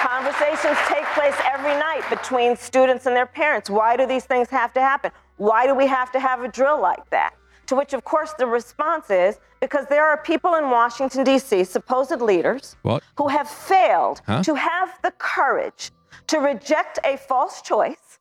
[0.00, 3.70] Conversations take place every night between students and their parents.
[3.70, 5.12] Why do these things have to happen?
[5.36, 7.34] Why do we have to have a drill like that?
[7.66, 12.20] To which, of course, the response is because there are people in Washington, D.C., supposed
[12.20, 13.02] leaders, What?
[13.16, 14.42] who have failed Huh?
[14.44, 15.90] to have the courage
[16.28, 18.18] to reject a false choice,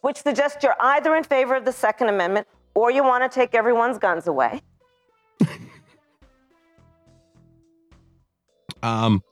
[0.00, 3.54] which suggests you're either in favor of the Second Amendment or you want to take
[3.54, 4.60] everyone's guns away.
[8.82, 9.22] Um,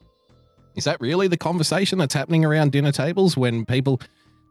[0.74, 4.00] is that really the conversation that's happening around dinner tables when people,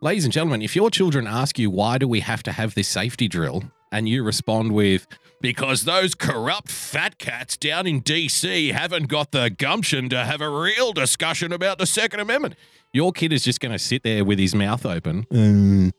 [0.06, 2.88] ladies and gentlemen, if your children ask you, why do we have to have this
[2.88, 3.64] safety drill?
[3.92, 5.08] And you respond with,
[5.42, 10.50] because those corrupt fat cats down in DC haven't got the gumption to have a
[10.50, 12.54] real discussion about the Second Amendment.
[12.94, 15.26] Your kid is just going to sit there with his mouth open.
[15.32, 15.92] Um,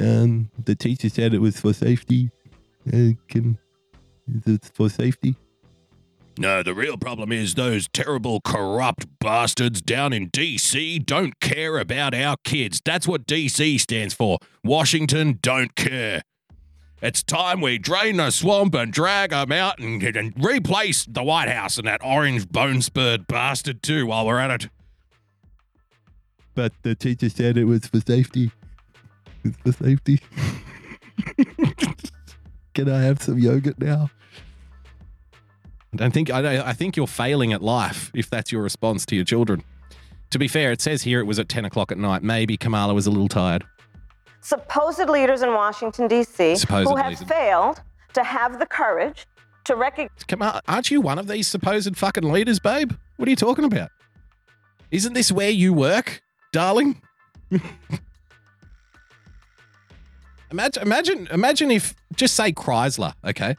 [0.00, 2.32] um, the teacher said it was for safety.
[2.88, 3.56] Uh, can
[4.26, 5.36] is it for safety?
[6.36, 12.12] No, the real problem is those terrible corrupt bastards down in DC don't care about
[12.12, 12.80] our kids.
[12.84, 14.38] That's what DC stands for.
[14.64, 16.22] Washington don't care.
[17.00, 21.50] It's time we drain the swamp and drag them out and, and replace the White
[21.50, 24.70] House and that orange bone spurred bastard too while we're at it.
[26.54, 28.50] But the teacher said it was for safety.
[29.44, 30.20] It's for safety.
[32.74, 34.10] Can I have some yogurt now?
[35.94, 39.14] I don't think I, I think you're failing at life if that's your response to
[39.14, 39.62] your children.
[40.30, 42.24] To be fair, it says here it was at 10 o'clock at night.
[42.24, 43.64] Maybe Kamala was a little tired.
[44.40, 47.28] supposed leaders in Washington, D.C., Supposed who have leaders.
[47.28, 47.80] failed
[48.14, 49.26] to have the courage
[49.64, 50.10] to recognize.
[50.40, 52.92] On, aren't you one of these supposed fucking leaders, babe?
[53.16, 53.90] What are you talking about?
[54.90, 56.20] Isn't this where you work,
[56.52, 57.00] darling?
[60.50, 63.56] imagine, imagine, imagine if just say Chrysler, okay?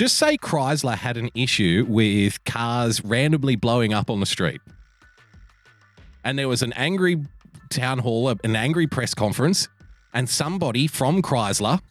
[0.00, 4.62] Just say Chrysler had an issue with cars randomly blowing up on the street,
[6.24, 7.22] and there was an angry
[7.68, 9.68] town hall, an angry press conference,
[10.14, 11.82] and somebody from Chrysler,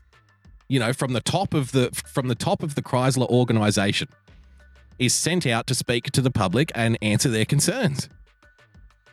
[0.68, 4.08] you know, from the top of the from the top of the Chrysler organization,
[4.98, 8.10] is sent out to speak to the public and answer their concerns.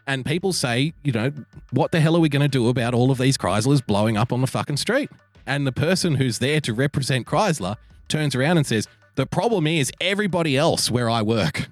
[0.07, 1.33] And people say, you know,
[1.71, 4.33] what the hell are we going to do about all of these Chryslers blowing up
[4.33, 5.11] on the fucking street?
[5.47, 7.77] And the person who's there to represent Chrysler
[8.09, 11.69] turns around and says, the problem is everybody else where I work,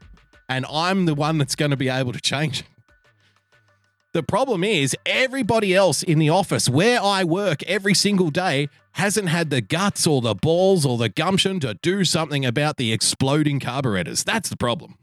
[0.49, 2.65] and I'm the one that's going to be able to change.
[4.13, 9.29] The problem is everybody else in the office where I work every single day hasn't
[9.29, 13.59] had the guts or the balls or the gumption to do something about the exploding
[13.59, 14.23] carburetors.
[14.23, 14.97] That's the problem.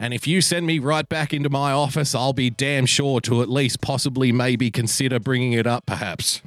[0.00, 3.42] And if you send me right back into my office, I'll be damn sure to
[3.42, 5.84] at least possibly maybe consider bringing it up.
[5.86, 6.40] Perhaps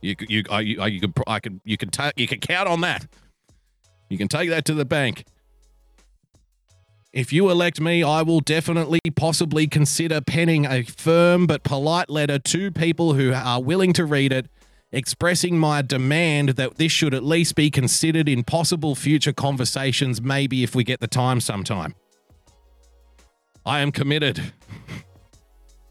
[0.00, 2.68] you you I, you, I- you could I could you can ta- you can count
[2.68, 3.06] on that.
[4.08, 5.24] You can take that to the bank.
[7.12, 12.38] If you elect me, I will definitely possibly consider penning a firm but polite letter
[12.38, 14.46] to people who are willing to read it,
[14.92, 20.62] expressing my demand that this should at least be considered in possible future conversations, maybe
[20.62, 21.94] if we get the time sometime.
[23.64, 24.52] I am committed.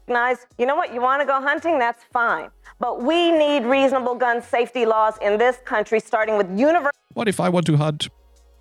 [0.06, 0.46] Nice.
[0.56, 0.94] You know what?
[0.94, 1.78] You want to go hunting?
[1.78, 2.48] That's fine.
[2.78, 6.92] But we need reasonable gun safety laws in this country, starting with universal.
[7.14, 8.08] What if I want to hunt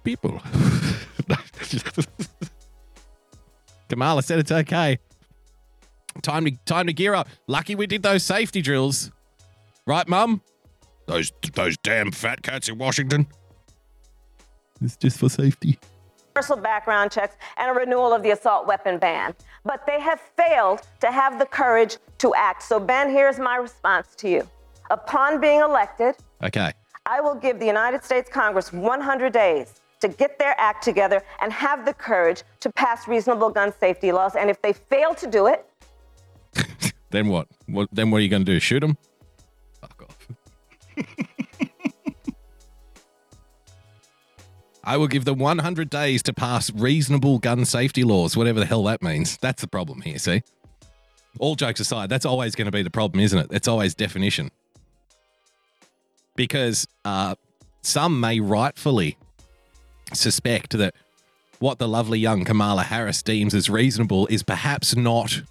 [0.03, 0.41] people?
[3.89, 4.97] Kamala said it's okay.
[6.23, 7.27] Time to time to gear up.
[7.45, 9.11] Lucky we did those safety drills.
[9.85, 10.41] Right, Mum?
[11.05, 13.27] Those those damn fat cats in Washington.
[14.81, 15.77] It's just for safety.
[16.37, 19.33] Universal background checks and a renewal of the assault weapon ban.
[19.65, 22.61] But they have failed to have the courage to act.
[22.61, 24.47] So, Ben, here's my response to you.
[24.91, 26.71] Upon being elected, Okay.
[27.07, 31.51] I will give the United States Congress 100 days to get their act together and
[31.51, 34.35] have the courage to pass reasonable gun safety laws.
[34.35, 35.65] And if they fail to do it,
[37.09, 37.47] Then what?
[37.67, 38.59] What then what are you gonna do?
[38.59, 38.97] Shoot them?
[39.81, 40.27] Fuck off.
[44.87, 48.85] I will give them 100 days to pass reasonable gun safety laws, whatever the hell
[48.85, 49.35] that means.
[49.35, 50.43] That's the problem here, see?
[51.39, 53.47] All jokes aside, that's always going to be the problem, isn't it?
[53.51, 54.49] It's always definition.
[56.37, 57.35] Because uh,
[57.81, 59.17] some may rightfully
[60.13, 60.95] suspect that
[61.59, 65.41] what the lovely young Kamala Harris deems as reasonable is perhaps not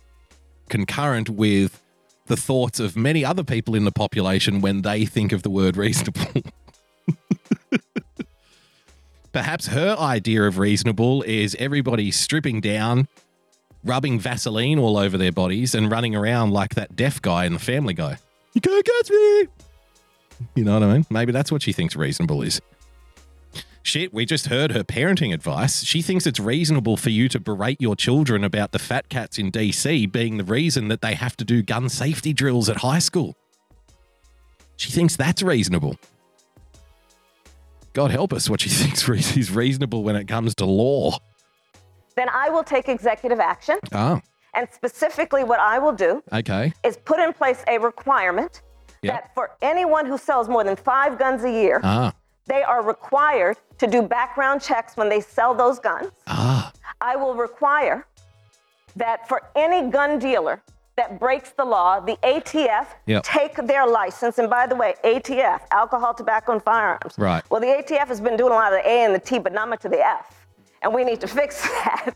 [0.70, 1.82] concurrent with
[2.24, 5.76] the thoughts of many other people in the population when they think of the word
[5.76, 6.22] reasonable.
[9.36, 13.06] Perhaps her idea of reasonable is everybody stripping down,
[13.84, 17.58] rubbing Vaseline all over their bodies, and running around like that deaf guy in the
[17.58, 18.16] family guy.
[18.54, 19.48] You can't catch me!
[20.54, 21.06] You know what I mean?
[21.10, 22.62] Maybe that's what she thinks reasonable is.
[23.82, 25.84] Shit, we just heard her parenting advice.
[25.84, 29.52] She thinks it's reasonable for you to berate your children about the fat cats in
[29.52, 33.34] DC being the reason that they have to do gun safety drills at high school.
[34.78, 35.98] She thinks that's reasonable.
[37.96, 41.16] God help us what she thinks is reasonable when it comes to law.
[42.14, 43.78] then I will take executive action.
[43.92, 44.20] Oh,
[44.52, 46.74] And specifically, what I will do okay.
[46.84, 48.60] is put in place a requirement
[49.02, 49.12] Yep.
[49.14, 52.12] that for anyone who sells more than five guns a year, Ah,
[52.46, 56.10] they are required to do background checks when they sell those guns.
[56.26, 58.06] ah, I will require
[58.96, 60.60] that for any gun dealer
[60.96, 63.22] that breaks the law, the ATF Yep.
[63.22, 64.38] take their license.
[64.38, 67.14] And by the way, ATF, alcohol, tobacco, and firearms.
[67.18, 67.44] Right.
[67.50, 69.52] Well, the ATF has been doing a lot of the A and the T, but
[69.52, 70.46] not much of the F.
[70.82, 72.12] And we need to fix that.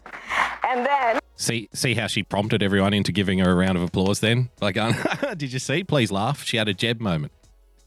[0.68, 4.20] And then See, see how she prompted everyone into giving her a round of applause.
[4.20, 4.94] Then, like, um,
[5.38, 5.82] did you see?
[5.84, 6.44] Please laugh.
[6.44, 7.32] She had a Jeb moment.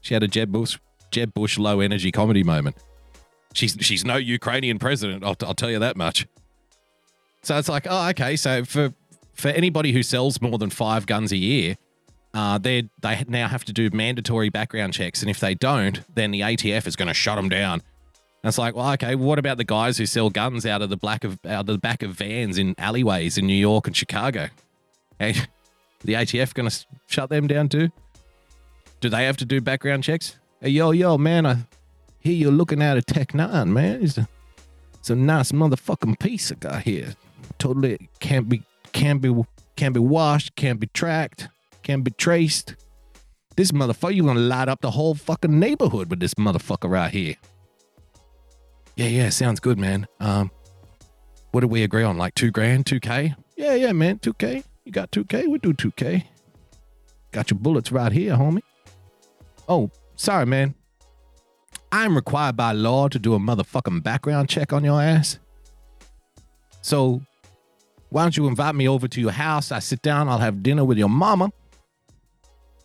[0.00, 0.76] She had a Jeb Bush,
[1.12, 2.76] Jeb Bush low energy comedy moment.
[3.52, 5.22] She's she's no Ukrainian president.
[5.22, 6.26] I'll, I'll tell you that much.
[7.42, 8.34] So it's like, oh, okay.
[8.34, 8.92] So for
[9.34, 11.76] for anybody who sells more than five guns a year,
[12.32, 16.30] uh, they they now have to do mandatory background checks, and if they don't, then
[16.30, 17.74] the ATF is going to shut them down.
[17.74, 20.96] And it's like, well, okay, what about the guys who sell guns out of the
[20.96, 24.48] black of out of the back of vans in alleyways in New York and Chicago?
[25.18, 25.34] Hey,
[26.04, 27.90] the ATF going to shut them down too?
[29.00, 30.36] Do they have to do background checks?
[30.60, 31.58] Hey, yo, yo, man, I
[32.20, 34.02] hear you're looking at a Tech Nine, man.
[34.02, 34.28] It's a,
[34.98, 37.14] it's a nice motherfucking piece I got here.
[37.58, 38.62] Totally can't be
[38.94, 39.34] can't be
[39.76, 41.48] can't be washed, can't be tracked,
[41.82, 42.76] can't be traced.
[43.56, 47.34] This motherfucker, you gonna light up the whole fucking neighborhood with this motherfucker right here.
[48.96, 50.06] Yeah, yeah, sounds good, man.
[50.20, 50.50] Um,
[51.50, 52.16] what did we agree on?
[52.16, 53.34] Like two grand, two k?
[53.56, 54.62] Yeah, yeah, man, two k.
[54.84, 55.46] You got two k?
[55.46, 56.28] We do two k.
[57.32, 58.62] Got your bullets right here, homie.
[59.68, 60.74] Oh, sorry, man.
[61.90, 65.38] I'm required by law to do a motherfucking background check on your ass.
[66.82, 67.22] So,
[68.14, 69.72] why don't you invite me over to your house?
[69.72, 71.50] I sit down, I'll have dinner with your mama.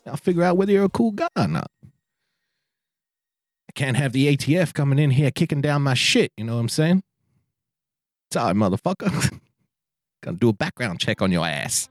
[0.08, 1.70] I'll figure out whether you're a cool guy or not.
[1.84, 6.62] I can't have the ATF coming in here kicking down my shit, you know what
[6.62, 7.04] I'm saying?
[8.32, 9.40] Sorry, motherfucker.
[10.24, 11.90] Gonna do a background check on your ass.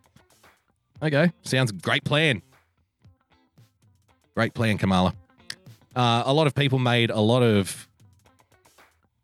[1.01, 2.43] Okay, sounds great plan.
[4.35, 5.15] Great plan, Kamala.
[5.95, 7.87] Uh, a lot of people made a lot of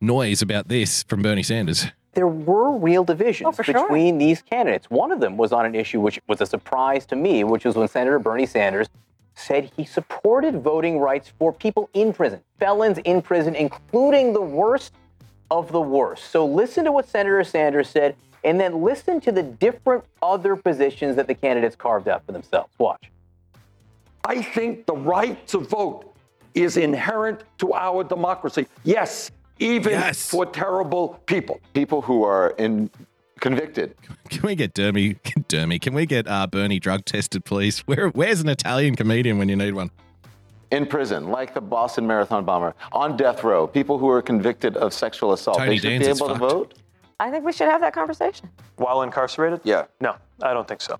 [0.00, 1.86] noise about this from Bernie Sanders.
[2.14, 3.82] There were real divisions oh, for sure.
[3.82, 4.88] between these candidates.
[4.90, 7.74] One of them was on an issue which was a surprise to me, which was
[7.74, 8.88] when Senator Bernie Sanders
[9.34, 14.94] said he supported voting rights for people in prison, felons in prison, including the worst
[15.50, 16.30] of the worst.
[16.30, 21.16] So listen to what Senator Sanders said, and then listen to the different other positions
[21.16, 22.72] that the candidates carved out for themselves.
[22.78, 23.10] Watch.
[24.24, 26.14] I think the right to vote
[26.54, 28.66] is inherent to our democracy.
[28.84, 31.60] Yes, even for terrible people.
[31.72, 32.90] People who are in
[33.40, 33.94] convicted.
[34.30, 35.20] Can we get Dermy?
[35.48, 37.80] Dermy, can we get uh, Bernie drug tested, please?
[37.80, 39.90] Where, where's an Italian comedian when you need one?
[40.70, 44.92] In prison, like the Boston Marathon bomber, on death row, people who are convicted of
[44.92, 46.52] sexual assault, Tony they should Danza be able to fucked.
[46.52, 46.74] vote.
[47.20, 48.50] I think we should have that conversation.
[48.76, 49.60] While incarcerated?
[49.62, 49.84] Yeah.
[50.00, 50.98] No, I don't think so.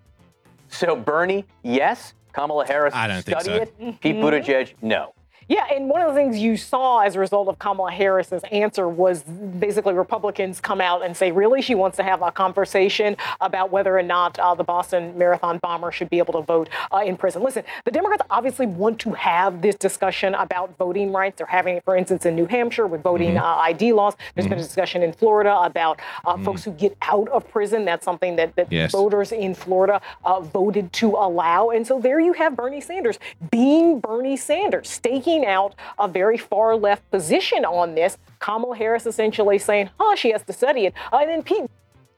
[0.69, 2.15] So Bernie, yes.
[2.33, 3.55] Kamala Harris, I don't think so.
[3.55, 4.01] it.
[4.01, 5.15] Pete Buttigieg, no.
[5.49, 8.89] Yeah, and one of the things you saw as a result of Kamala Harris's answer
[8.89, 13.71] was basically Republicans come out and say, really, she wants to have a conversation about
[13.71, 17.17] whether or not uh, the Boston Marathon bomber should be able to vote uh, in
[17.17, 17.43] prison.
[17.43, 21.39] Listen, the Democrats obviously want to have this discussion about voting rights.
[21.39, 24.15] They're having it, for instance, in New Hampshire with voting uh, ID laws.
[24.35, 27.85] There's been a discussion in Florida about uh, folks who get out of prison.
[27.85, 28.93] That's something that, that Yes.
[28.93, 31.71] voters in Florida uh, voted to allow.
[31.71, 33.19] And so there you have Bernie Sanders
[33.51, 38.19] being Bernie Sanders, staking out a very far left position on this.
[38.39, 40.95] Kamala Harris essentially saying, oh, she has to study it.
[41.11, 41.71] Uh, and then Pete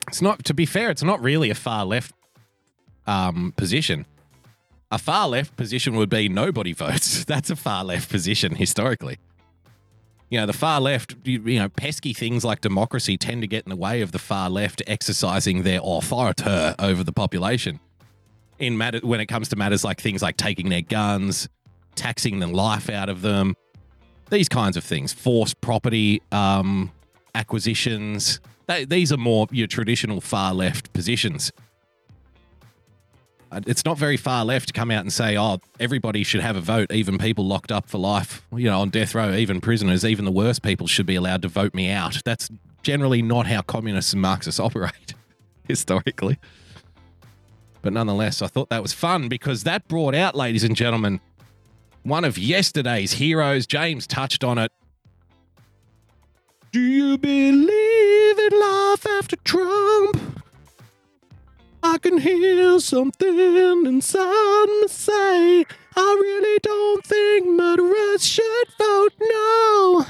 [0.09, 2.12] It's not, to be fair, it's not really a far left
[3.07, 4.07] um, position.
[4.91, 7.25] A far left position would be nobody votes.
[7.27, 9.19] That's a far left position historically.
[10.29, 13.64] You know, the far left, you, you know, pesky things like democracy tend to get
[13.64, 17.79] in the way of the far left exercising their authority over the population.
[18.59, 21.49] In matter when it comes to matters like things like taking their guns,
[21.97, 23.55] taxing the life out of them,
[24.31, 26.93] these kinds of things, forced property um,
[27.35, 28.41] acquisitions.
[28.67, 31.53] They, these are more your traditional far left positions.
[33.51, 36.57] Uh, It's not very far left to come out and say, "Oh, everybody should have
[36.57, 40.05] a vote, even people locked up for life, you know, on death row, even prisoners,
[40.05, 42.51] even the worst people should be allowed to vote me out." That's
[42.83, 45.15] generally not how communists and Marxists operate
[45.69, 46.39] historically.
[47.83, 51.21] But nonetheless, I thought that was fun because that brought out, ladies and gentlemen,
[52.07, 53.67] one of yesterday's heroes.
[53.67, 54.71] James touched on it.
[56.71, 60.43] Do you believe in life after Trump?
[61.83, 65.65] I can hear something inside me say,
[65.97, 70.07] I really don't think murderers should vote no.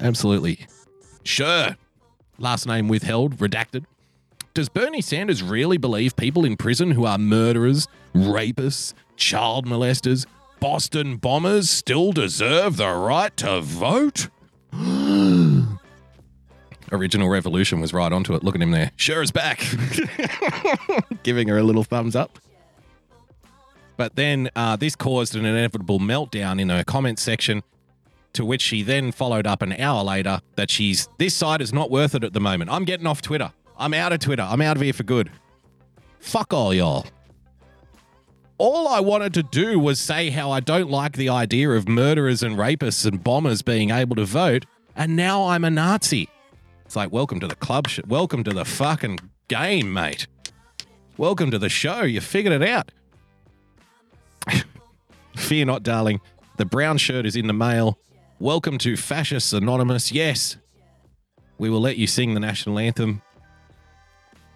[0.00, 0.66] Absolutely.
[1.24, 1.76] Sure.
[2.38, 3.84] Last name withheld, redacted.
[4.54, 8.92] Does Bernie Sanders really believe people in prison who are murderers, rapists,
[9.22, 10.26] child molesters,
[10.60, 14.28] Boston bombers still deserve the right to vote?
[16.92, 18.42] Original Revolution was right onto it.
[18.42, 18.90] Look at him there.
[18.96, 19.64] Sure is back.
[21.22, 22.38] Giving her a little thumbs up.
[23.96, 27.62] But then uh, this caused an inevitable meltdown in her comment section,
[28.32, 31.90] to which she then followed up an hour later that she's, this side is not
[31.90, 32.70] worth it at the moment.
[32.70, 33.52] I'm getting off Twitter.
[33.78, 34.42] I'm out of Twitter.
[34.42, 35.30] I'm out of here for good.
[36.18, 37.06] Fuck all y'all.
[38.64, 42.44] All I wanted to do was say how I don't like the idea of murderers
[42.44, 46.28] and rapists and bombers being able to vote, and now I'm a Nazi.
[46.86, 47.88] It's like, welcome to the club.
[47.88, 50.28] Sh- welcome to the fucking game, mate.
[51.16, 52.02] Welcome to the show.
[52.02, 52.92] You figured it out.
[55.36, 56.20] Fear not, darling.
[56.56, 57.98] The brown shirt is in the mail.
[58.38, 60.12] Welcome to Fascists Anonymous.
[60.12, 60.56] Yes,
[61.58, 63.22] we will let you sing the national anthem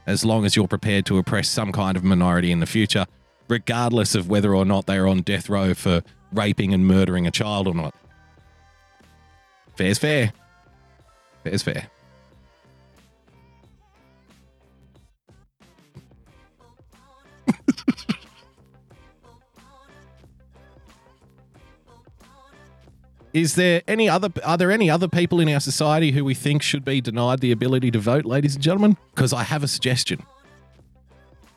[0.06, 3.04] as long as you're prepared to oppress some kind of minority in the future,
[3.48, 7.30] regardless of whether or not they are on death row for raping and murdering a
[7.30, 7.94] child or not.
[9.76, 10.32] Fair's fair.
[11.44, 11.88] Fair's fair.
[23.32, 26.62] Is there any other are there any other people in our society who we think
[26.62, 28.96] should be denied the ability to vote, ladies and gentlemen?
[29.14, 30.22] Because I have a suggestion.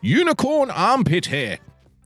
[0.02, 1.60] Unicorn armpit hair.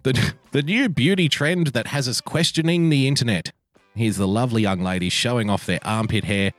[0.03, 3.53] The, the new beauty trend that has us questioning the internet.
[3.95, 6.51] Here's the lovely young ladies showing off their armpit hair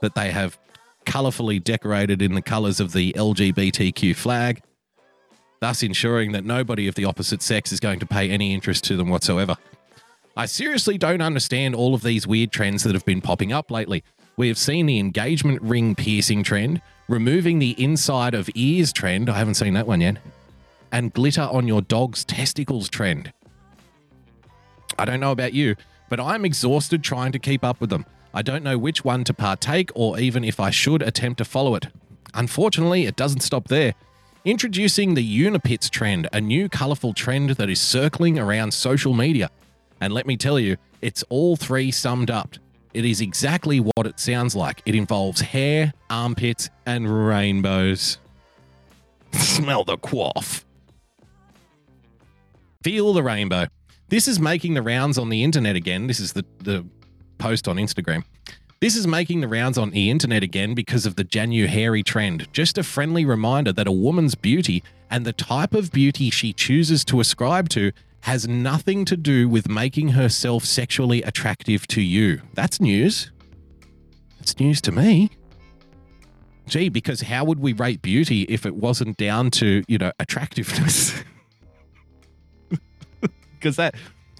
[0.00, 0.56] that they have
[1.04, 4.62] colourfully decorated in the colours of the LGBTQ flag,
[5.60, 8.96] thus ensuring that nobody of the opposite sex is going to pay any interest to
[8.96, 9.56] them whatsoever.
[10.36, 14.04] I seriously don't understand all of these weird trends that have been popping up lately.
[14.36, 19.28] We have seen the engagement ring piercing trend, removing the inside of ears trend.
[19.28, 20.18] I haven't seen that one yet.
[20.92, 23.32] And glitter on your dog's testicles trend.
[24.98, 25.74] I don't know about you,
[26.08, 28.04] but I'm exhausted trying to keep up with them.
[28.34, 31.74] I don't know which one to partake or even if I should attempt to follow
[31.74, 31.86] it.
[32.34, 33.94] Unfortunately, it doesn't stop there.
[34.44, 39.50] Introducing the Unipits trend, a new colourful trend that is circling around social media.
[40.00, 42.56] And let me tell you, it's all three summed up.
[42.92, 44.82] It is exactly what it sounds like.
[44.84, 48.18] It involves hair, armpits, and rainbows.
[49.32, 50.64] Smell the quaff.
[52.82, 53.66] Feel the rainbow.
[54.08, 56.06] This is making the rounds on the internet again.
[56.06, 56.84] This is the, the
[57.38, 58.24] post on Instagram.
[58.80, 62.52] This is making the rounds on the internet again because of the Januhairy trend.
[62.52, 67.04] Just a friendly reminder that a woman's beauty and the type of beauty she chooses
[67.04, 72.40] to ascribe to has nothing to do with making herself sexually attractive to you.
[72.54, 73.30] That's news.
[74.40, 75.30] It's news to me.
[76.66, 81.22] Gee, because how would we rate beauty if it wasn't down to, you know, attractiveness?
[83.62, 83.94] Because that,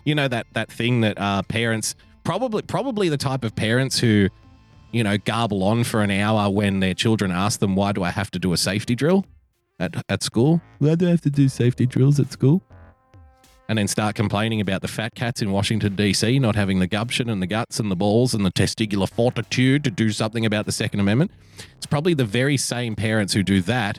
[0.04, 1.94] you know, that that thing that uh, parents
[2.24, 4.28] probably probably the type of parents who,
[4.90, 8.10] you know, garble on for an hour when their children ask them, "Why do I
[8.10, 9.24] have to do a safety drill
[9.78, 12.62] at at school?" Why do I have to do safety drills at school?
[13.68, 17.30] and then start complaining about the fat cats in Washington, D.C., not having the gumption
[17.30, 20.72] and the guts and the balls and the testicular fortitude to do something about the
[20.72, 21.30] Second Amendment.
[21.76, 23.98] It's probably the very same parents who do that that,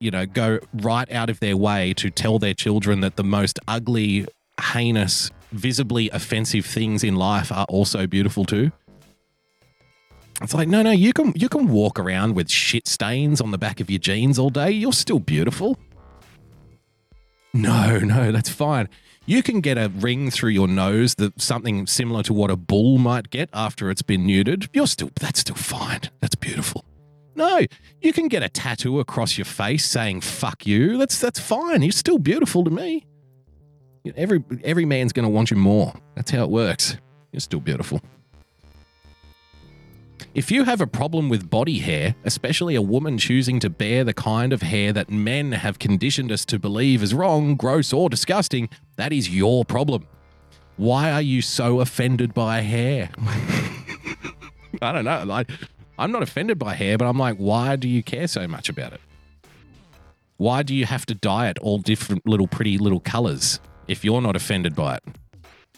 [0.00, 3.58] you know, go right out of their way to tell their children that the most
[3.68, 4.26] ugly,
[4.72, 8.72] heinous, visibly offensive things in life are also beautiful too.
[10.42, 13.58] It's like, no, no, you can you can walk around with shit stains on the
[13.58, 14.70] back of your jeans all day.
[14.70, 15.78] You're still beautiful.
[17.52, 18.88] No, no, that's fine.
[19.26, 22.96] You can get a ring through your nose that something similar to what a bull
[22.96, 24.68] might get after it's been neutered.
[24.72, 26.00] You're still that's still fine.
[26.20, 26.84] That's beautiful.
[27.40, 27.62] No,
[28.02, 31.80] you can get a tattoo across your face saying "fuck you." That's that's fine.
[31.80, 33.06] You're still beautiful to me.
[34.14, 35.94] Every every man's going to want you more.
[36.14, 36.98] That's how it works.
[37.32, 38.02] You're still beautiful.
[40.34, 44.12] If you have a problem with body hair, especially a woman choosing to bear the
[44.12, 48.68] kind of hair that men have conditioned us to believe is wrong, gross, or disgusting,
[48.96, 50.06] that is your problem.
[50.76, 53.08] Why are you so offended by hair?
[54.82, 55.24] I don't know.
[55.24, 55.50] Like,
[56.00, 58.92] I'm not offended by hair, but I'm like, why do you care so much about
[58.94, 59.00] it?
[60.38, 64.22] Why do you have to dye it all different little pretty little colors if you're
[64.22, 65.04] not offended by it?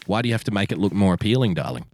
[0.05, 1.85] Why do you have to make it look more appealing, darling?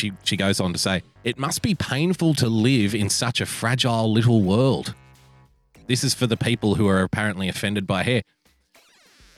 [0.00, 3.46] she she goes on to say, "It must be painful to live in such a
[3.46, 4.94] fragile little world."
[5.86, 8.22] This is for the people who are apparently offended by hair.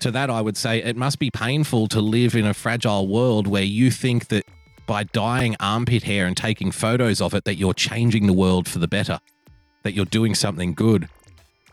[0.01, 3.47] To that I would say it must be painful to live in a fragile world
[3.47, 4.45] where you think that
[4.87, 8.79] by dyeing armpit hair and taking photos of it that you're changing the world for
[8.79, 9.21] the better,
[9.83, 11.09] that you're doing something good,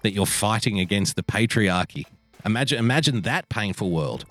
[0.01, 2.05] that you're fighting against the patriarchy.
[2.45, 4.25] Imagine imagine that painful world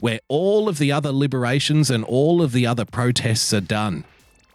[0.00, 4.04] where all of the other liberations and all of the other protests are done.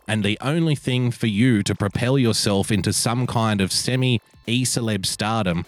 [0.07, 4.63] And the only thing for you to propel yourself into some kind of semi e
[4.63, 5.65] celeb stardom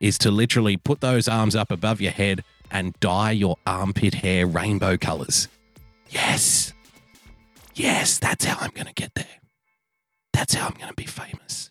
[0.00, 4.46] is to literally put those arms up above your head and dye your armpit hair
[4.46, 5.48] rainbow colors.
[6.08, 6.72] Yes.
[7.74, 9.26] Yes, that's how I'm going to get there.
[10.32, 11.70] That's how I'm going to be famous.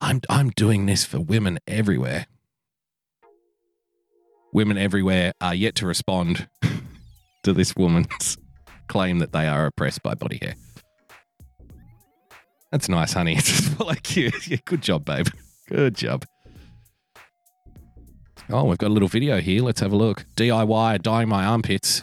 [0.00, 2.26] I'm, I'm doing this for women everywhere
[4.52, 6.48] women everywhere are yet to respond
[7.42, 8.36] to this woman's
[8.88, 10.54] claim that they are oppressed by body hair.
[12.72, 13.34] That's nice, honey.
[13.38, 14.30] It's just like you.
[14.46, 15.26] Yeah, good job, babe.
[15.68, 16.24] Good job.
[18.48, 19.62] Oh, we've got a little video here.
[19.62, 20.24] Let's have a look.
[20.36, 22.02] DIY dyeing my armpits.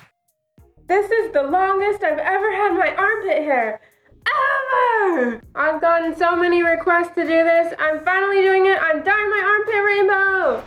[0.87, 3.81] This is the longest I've ever had my armpit hair.
[4.25, 5.41] Ever!
[5.53, 7.73] I've gotten so many requests to do this.
[7.77, 8.77] I'm finally doing it.
[8.81, 10.63] I'm dyeing my armpit rainbow.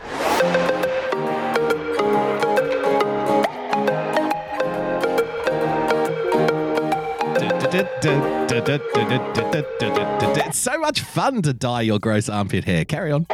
[10.45, 12.85] It's so much fun to dye your gross armpit hair.
[12.85, 13.25] Carry on.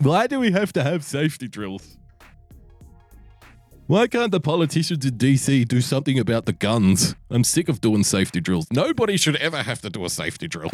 [0.00, 1.98] Why do we have to have safety drills?
[3.86, 7.14] Why can't the politicians in DC do something about the guns?
[7.28, 8.66] I'm sick of doing safety drills.
[8.72, 10.70] Nobody should ever have to do a safety drill.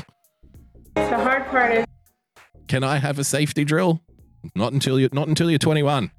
[0.95, 1.87] The hard part is
[2.69, 4.01] Can I have a safety drill?
[4.55, 6.13] Not until you're not until you're 21.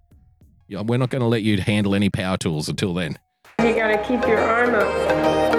[0.67, 3.17] Yeah, we're not going to let you handle any power tools until then.
[3.61, 5.56] you gotta keep your arm up.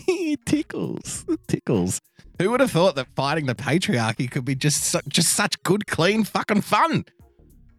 [0.46, 2.00] tickles, tickles.
[2.38, 5.86] Who would have thought that fighting the patriarchy could be just su- just such good,
[5.86, 7.04] clean fucking fun?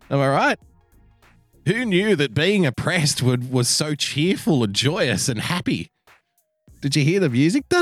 [0.09, 0.59] Am I right?
[1.65, 5.89] Who knew that being oppressed would was so cheerful and joyous and happy?
[6.81, 7.63] Did you hear the music?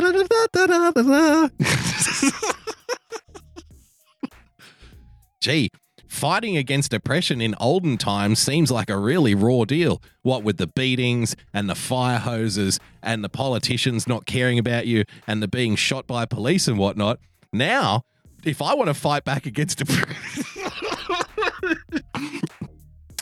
[5.42, 5.72] Gee,
[6.12, 10.02] fighting against oppression in olden times seems like a really raw deal.
[10.24, 15.06] What with the beatings and the fire hoses and the politicians not caring about you
[15.26, 17.20] and the being shot by police and whatnot.
[17.54, 18.04] Now,
[18.44, 20.44] if I want to fight back against oppression.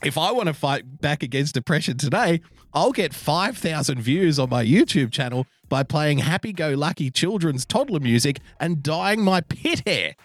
[0.03, 2.41] if I want to fight back against depression today,
[2.73, 7.99] I'll get 5,000 views on my YouTube channel by playing happy go lucky children's toddler
[7.99, 10.15] music and dyeing my pit hair.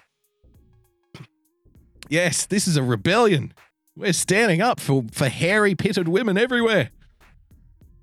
[2.08, 3.52] Yes, this is a rebellion.
[3.96, 6.90] We're standing up for, for hairy pitted women everywhere.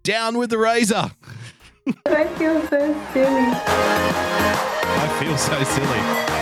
[0.03, 1.11] Down with the razor.
[2.05, 3.51] I feel so silly.
[4.93, 6.40] I feel so silly.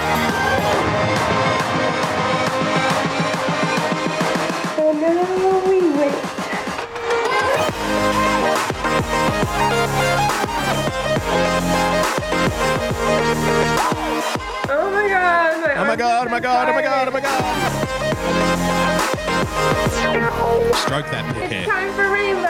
[15.90, 17.80] My god, oh my god, oh my god, oh my god.
[20.76, 21.66] Stroke that pit It's hair.
[21.66, 22.48] time for rainbow.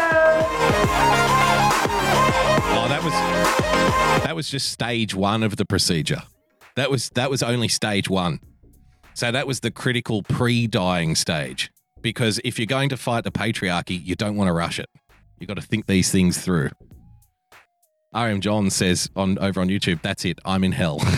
[2.75, 3.13] Oh, that was
[4.25, 6.21] that was just stage one of the procedure.
[6.75, 8.41] That was that was only stage one.
[9.13, 11.71] So that was the critical pre-dying stage.
[12.01, 14.89] Because if you're going to fight the patriarchy, you don't want to rush it.
[15.39, 16.71] You got to think these things through.
[18.13, 20.39] RM John says on over on YouTube, that's it.
[20.43, 20.99] I'm in hell.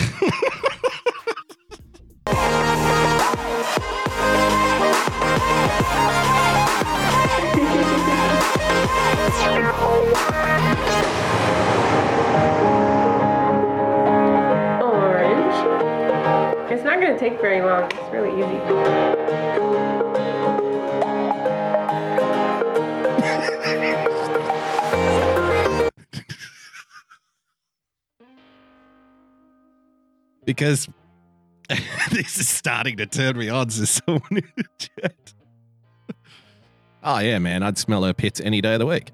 [14.82, 15.58] Orange.
[16.72, 17.84] It's not gonna take very long.
[17.92, 18.58] It's really easy.
[30.46, 30.90] because
[32.12, 33.68] this is starting to turn me on.
[33.70, 35.34] There's someone in the chat.
[37.04, 39.12] Oh yeah, man, I'd smell her pits any day of the week.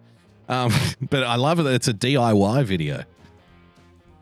[0.48, 0.72] Um,
[1.10, 3.04] but I love that it's a DIY video.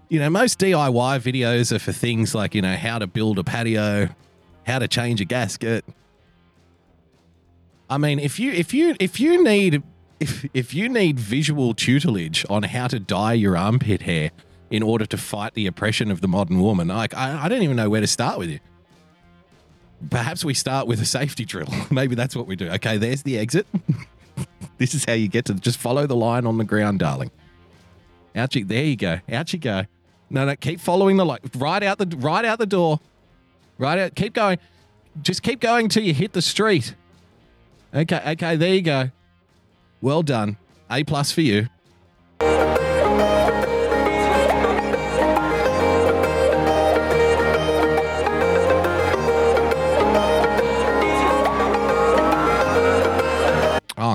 [0.10, 3.44] You know, most DIY videos are for things like you know how to build a
[3.44, 4.10] patio,
[4.66, 5.84] how to change a gasket.
[7.90, 9.84] I mean, if you if you if you need
[10.20, 14.32] if if you need visual tutelage on how to dye your armpit hair
[14.70, 17.76] in order to fight the oppression of the modern woman, like I, I don't even
[17.76, 18.60] know where to start with you.
[20.10, 21.70] Perhaps we start with a safety drill.
[21.92, 22.70] Maybe that's what we do.
[22.70, 23.66] Okay, there's the exit.
[24.78, 27.32] this is how you get to just follow the line on the ground, darling.
[28.36, 29.20] Out you there you go.
[29.32, 29.84] Out you go.
[30.30, 31.42] No, no, keep following the light.
[31.56, 33.00] Right out the right out the door.
[33.78, 34.16] Right out.
[34.16, 34.60] Keep going.
[35.22, 36.96] Just keep going till you hit the street.
[37.94, 39.12] Okay, okay, there you go.
[40.02, 40.58] Well done.
[40.92, 41.70] A plus for you.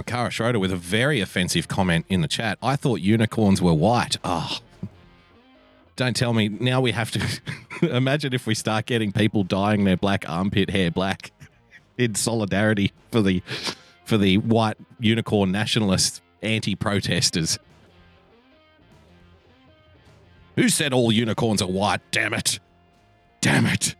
[0.01, 2.57] Oh, Kara Schroeder with a very offensive comment in the chat.
[2.62, 4.16] I thought unicorns were white.
[4.24, 4.57] Oh,
[5.96, 6.48] don't tell me.
[6.48, 7.40] Now we have to
[7.82, 11.32] imagine if we start getting people dyeing their black armpit hair black
[11.98, 13.42] in solidarity for the
[14.07, 17.59] for the white unicorn nationalist anti-protesters.
[20.57, 22.01] Who said all unicorns are white?
[22.11, 22.59] Damn it.
[23.42, 23.96] Damn it.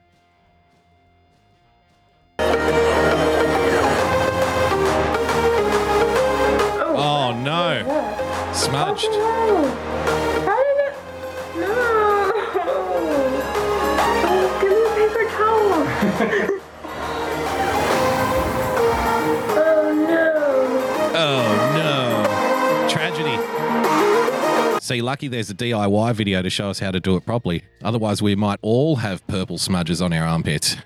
[7.45, 7.83] No.
[8.53, 9.11] Smudged.
[9.11, 9.65] No.
[10.47, 10.95] How did it?
[11.57, 12.33] No.
[14.23, 15.71] Oh, give me a paper towel.
[19.57, 20.29] oh no.
[21.17, 22.89] Oh no.
[22.89, 23.37] Tragedy.
[24.85, 27.65] See, lucky there's a DIY video to show us how to do it properly.
[27.83, 30.77] Otherwise, we might all have purple smudges on our armpits.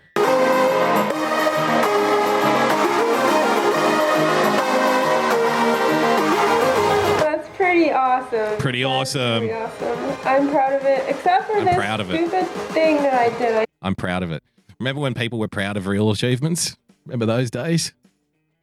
[8.35, 8.59] Awesome.
[8.59, 9.39] Pretty awesome.
[9.41, 10.19] Pretty awesome.
[10.25, 12.17] I'm proud of it, except for I'm this proud of it.
[12.29, 13.57] stupid thing that I did.
[13.57, 14.43] I I'm proud of it.
[14.79, 16.77] Remember when people were proud of real achievements?
[17.07, 17.93] Remember those days?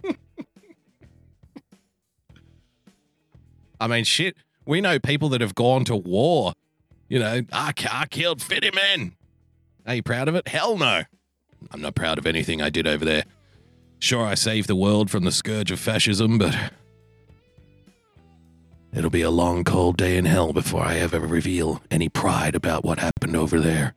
[3.80, 4.36] I mean, shit.
[4.66, 6.54] We know people that have gone to war.
[7.10, 9.16] You know, I, I killed 50 men.
[9.86, 10.48] Are you proud of it?
[10.48, 11.02] Hell no.
[11.72, 13.24] I'm not proud of anything I did over there.
[14.00, 16.56] Sure, I saved the world from the scourge of fascism, but
[18.94, 22.84] it'll be a long, cold day in hell before I ever reveal any pride about
[22.84, 23.96] what happened over there.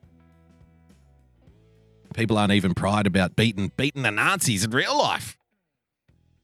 [2.13, 5.37] People aren't even proud about beating beating the Nazis in real life.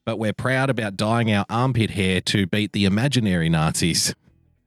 [0.04, 4.14] But we're proud about dyeing our armpit hair to beat the imaginary Nazis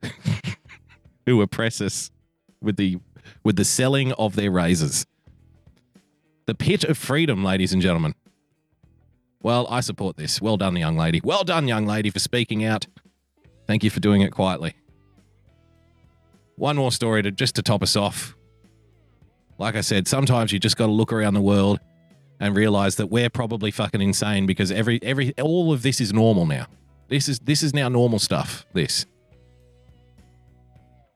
[1.26, 2.10] who oppress us
[2.62, 2.98] with the
[3.44, 5.06] with the selling of their razors.
[6.48, 8.16] The pit of freedom, ladies and gentlemen.
[9.42, 10.42] Well, I support this.
[10.42, 11.22] Well done, young lady.
[11.24, 12.88] Well done, young lady, for speaking out.
[13.68, 14.76] Thank you for doing it quietly.
[16.58, 18.36] One more story to just to top us off.
[19.58, 21.80] Like I said, sometimes you just got to look around the world
[22.40, 26.46] and realize that we're probably fucking insane because every every all of this is normal
[26.46, 26.68] now.
[27.08, 28.66] This is this is now normal stuff.
[28.74, 29.06] This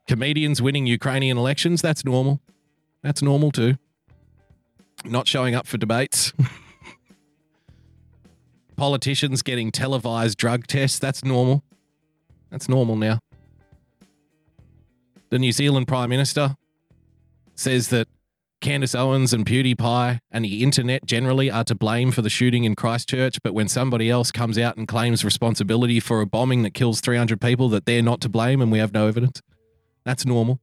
[0.07, 2.41] comedians winning Ukrainian elections, that's normal.
[3.03, 3.75] That's normal too.
[5.05, 6.33] Not showing up for debates.
[8.75, 11.63] Politicians getting televised drug tests, that's normal.
[12.49, 13.19] That's normal now.
[15.29, 16.55] The New Zealand Prime Minister
[17.55, 18.07] says that
[18.61, 22.75] Candace Owens and PewDiePie and the internet generally are to blame for the shooting in
[22.75, 26.99] Christchurch, but when somebody else comes out and claims responsibility for a bombing that kills
[26.99, 29.41] 300 people, that they're not to blame and we have no evidence.
[30.03, 30.59] That's normal.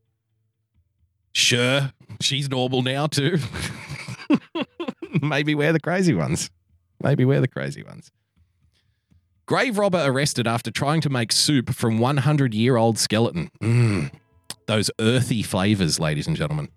[1.32, 3.38] Sure, she's normal now too.
[5.22, 6.50] Maybe we're the crazy ones.
[7.02, 8.10] Maybe we're the crazy ones.
[9.46, 13.50] Grave robber arrested after trying to make soup from 100 year old skeleton.
[13.62, 14.10] Mm,
[14.66, 16.68] those earthy flavors, ladies and gentlemen.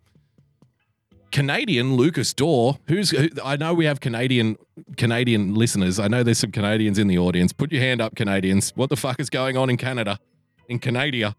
[1.32, 4.58] Canadian Lucas Dorr, who's who, I know we have Canadian
[4.98, 6.00] Canadian listeners.
[6.00, 7.54] I know there's some Canadians in the audience.
[7.54, 8.72] Put your hand up, Canadians.
[8.76, 10.20] What the fuck is going on in Canada?
[10.68, 11.36] In Canada.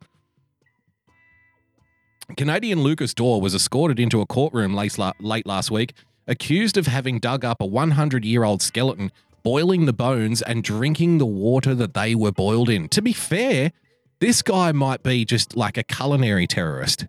[2.36, 5.94] Canadian Lucas Dorr was escorted into a courtroom late, late last week,
[6.26, 9.10] accused of having dug up a 100 year old skeleton,
[9.42, 12.88] boiling the bones, and drinking the water that they were boiled in.
[12.90, 13.72] To be fair,
[14.20, 17.06] this guy might be just like a culinary terrorist.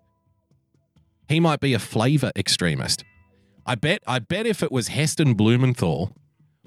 [1.28, 3.04] He might be a flavor extremist.
[3.64, 4.02] I bet.
[4.06, 6.14] I bet if it was Heston Blumenthal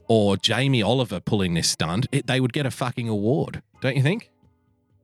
[0.08, 3.62] or Jamie Oliver pulling this stunt, it, they would get a fucking award.
[3.82, 4.30] Don't you think?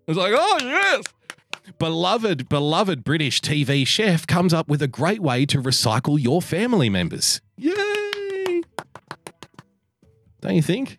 [0.08, 1.04] It's like, oh yes,
[1.78, 6.90] beloved, beloved British TV chef comes up with a great way to recycle your family
[6.90, 7.42] members.
[7.58, 7.91] Yay!
[10.42, 10.98] Don't you think?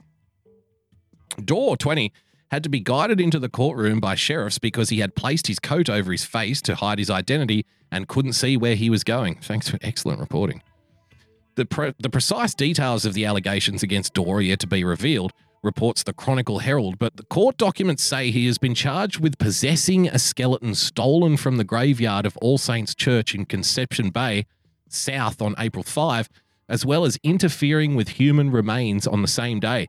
[1.44, 2.12] Dorr 20
[2.50, 5.88] had to be guided into the courtroom by sheriffs because he had placed his coat
[5.88, 9.36] over his face to hide his identity and couldn't see where he was going.
[9.36, 10.62] Thanks for excellent reporting.
[11.54, 15.32] The, pre- the precise details of the allegations against Dorr are yet to be revealed,
[15.62, 20.08] reports the Chronicle Herald, but the court documents say he has been charged with possessing
[20.08, 24.46] a skeleton stolen from the graveyard of All Saints Church in Conception Bay,
[24.88, 26.28] South, on April 5,
[26.72, 29.86] as well as interfering with human remains on the same day.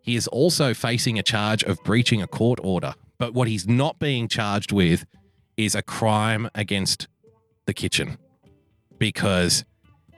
[0.00, 3.98] He is also facing a charge of breaching a court order, but what he's not
[3.98, 5.04] being charged with
[5.58, 7.06] is a crime against
[7.66, 8.16] the kitchen
[8.98, 9.66] because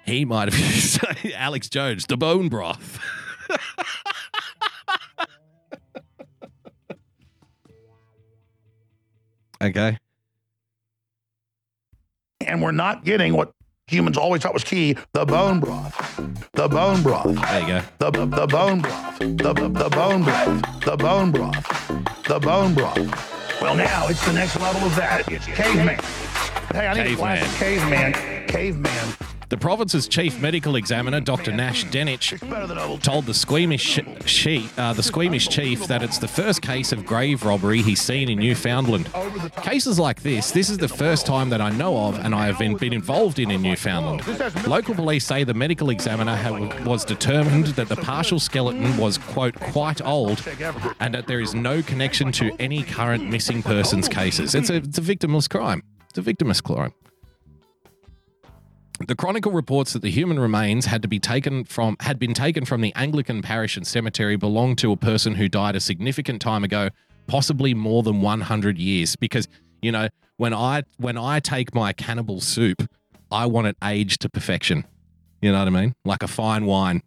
[0.06, 1.00] he might have used
[1.34, 3.00] Alex Jones, the bone broth.
[9.62, 9.98] okay.
[12.46, 13.52] and we're not getting what
[13.86, 15.94] humans always thought was key the bone broth.
[16.52, 17.34] The bone broth.
[17.34, 17.82] There you go.
[17.98, 19.18] The, the, bone broth.
[19.18, 20.84] The, the, bone broth.
[20.84, 22.24] The bone broth.
[22.26, 23.60] The bone broth.
[23.60, 25.30] Well now it's the next level of that.
[25.30, 25.98] It's caveman.
[26.72, 28.12] Hey i need a glass of caveman.
[28.48, 29.14] Caveman
[29.54, 31.52] The province's chief medical examiner, Dr.
[31.52, 32.40] Nash Denic,
[33.04, 37.44] told the squeamish chief, uh, the squeamish chief that it's the first case of grave
[37.44, 39.08] robbery he's seen in Newfoundland.
[39.62, 42.58] Cases like this, this is the first time that I know of, and I have
[42.58, 44.26] been, been involved in in Newfoundland.
[44.66, 46.34] Local police say the medical examiner
[46.84, 50.44] was determined that the partial skeleton was quote quite old,
[50.98, 54.56] and that there is no connection to any current missing persons cases.
[54.56, 55.84] It's a, it's a victimless crime.
[56.08, 56.92] It's a victimless crime.
[59.06, 62.64] The Chronicle reports that the human remains had to be taken from had been taken
[62.64, 66.64] from the Anglican parish and cemetery belonged to a person who died a significant time
[66.64, 66.88] ago,
[67.26, 69.46] possibly more than 100 years because
[69.82, 72.88] you know, when I when I take my cannibal soup,
[73.30, 74.86] I want it aged to perfection.
[75.42, 75.94] You know what I mean?
[76.06, 77.02] Like a fine wine.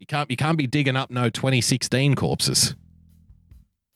[0.00, 2.74] You can't you can't be digging up no 2016 corpses.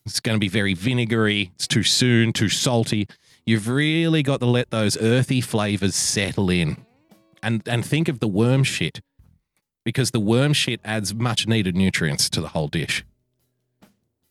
[0.05, 1.53] It's going to be very vinegary.
[1.55, 3.07] It's too soon, too salty.
[3.51, 6.77] You've really got to let those earthy flavors settle in.
[7.43, 9.01] And and think of the worm shit
[9.85, 13.05] because the worm shit adds much needed nutrients to the whole dish.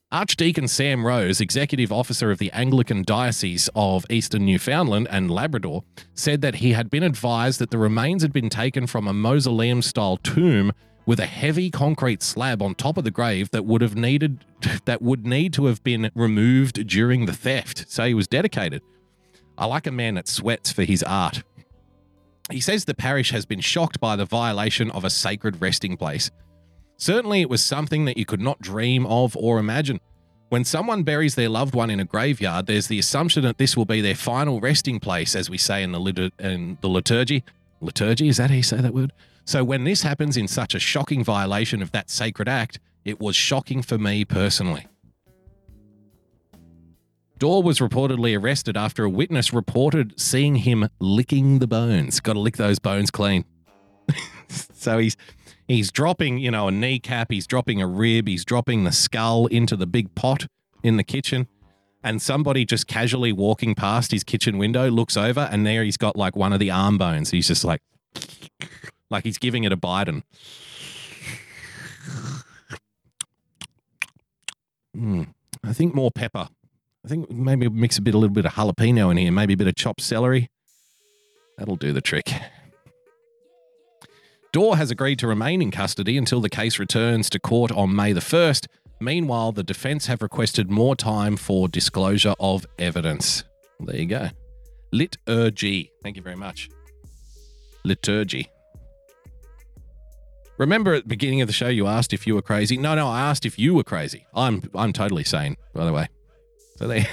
[0.09, 6.39] Archdeacon Sam Rose, executive officer of the Anglican Diocese of Eastern Newfoundland and Labrador, said
[6.39, 10.15] that he had been advised that the remains had been taken from a mausoleum style
[10.15, 10.71] tomb
[11.05, 14.45] with a heavy concrete slab on top of the grave that would have needed
[14.85, 17.83] that would need to have been removed during the theft.
[17.89, 18.81] So he was dedicated.
[19.59, 21.43] I like a man that sweats for his art.
[22.49, 26.31] He says the parish has been shocked by the violation of a sacred resting place.
[26.97, 29.99] Certainly, it was something that you could not dream of or imagine.
[30.47, 33.85] When someone buries their loved one in a graveyard, there's the assumption that this will
[33.85, 37.43] be their final resting place, as we say in the, lit- in the liturgy.
[37.81, 39.13] Liturgy, is that how you say that word?
[39.45, 43.35] So, when this happens in such a shocking violation of that sacred act, it was
[43.35, 44.87] shocking for me personally.
[47.39, 52.19] Dorr was reportedly arrested after a witness reported seeing him licking the bones.
[52.19, 53.45] Got to lick those bones clean.
[54.49, 55.15] so he's
[55.65, 59.77] he's dropping, you know, a kneecap, he's dropping a rib, he's dropping the skull into
[59.77, 60.47] the big pot
[60.83, 61.47] in the kitchen.
[62.03, 66.17] And somebody just casually walking past his kitchen window looks over and there he's got
[66.17, 67.31] like one of the arm bones.
[67.31, 67.81] He's just like
[69.09, 70.23] like he's giving it a Biden.
[74.93, 75.33] Mm,
[75.63, 76.49] I think more pepper.
[77.05, 79.57] I think maybe mix a bit, a little bit of jalapeno in here, maybe a
[79.57, 80.49] bit of chopped celery.
[81.57, 82.31] That'll do the trick.
[84.51, 88.13] Dorr has agreed to remain in custody until the case returns to court on May
[88.13, 88.67] the 1st.
[88.99, 93.43] Meanwhile, the defense have requested more time for disclosure of evidence.
[93.79, 94.29] There you go.
[94.91, 95.91] Liturgy.
[96.03, 96.69] Thank you very much.
[97.85, 98.49] Liturgy.
[100.57, 102.75] Remember at the beginning of the show you asked if you were crazy?
[102.75, 104.25] No, no, I asked if you were crazy.
[104.33, 106.09] I'm I'm totally sane, by the way.
[106.79, 107.05] So there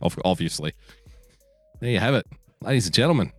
[0.24, 0.72] obviously.
[1.80, 2.26] There you have it.
[2.62, 3.32] Ladies and gentlemen.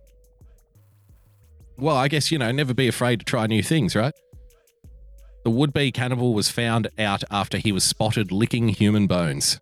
[1.76, 4.14] Well, I guess, you know, never be afraid to try new things, right?
[5.44, 9.58] The would be cannibal was found out after he was spotted licking human bones.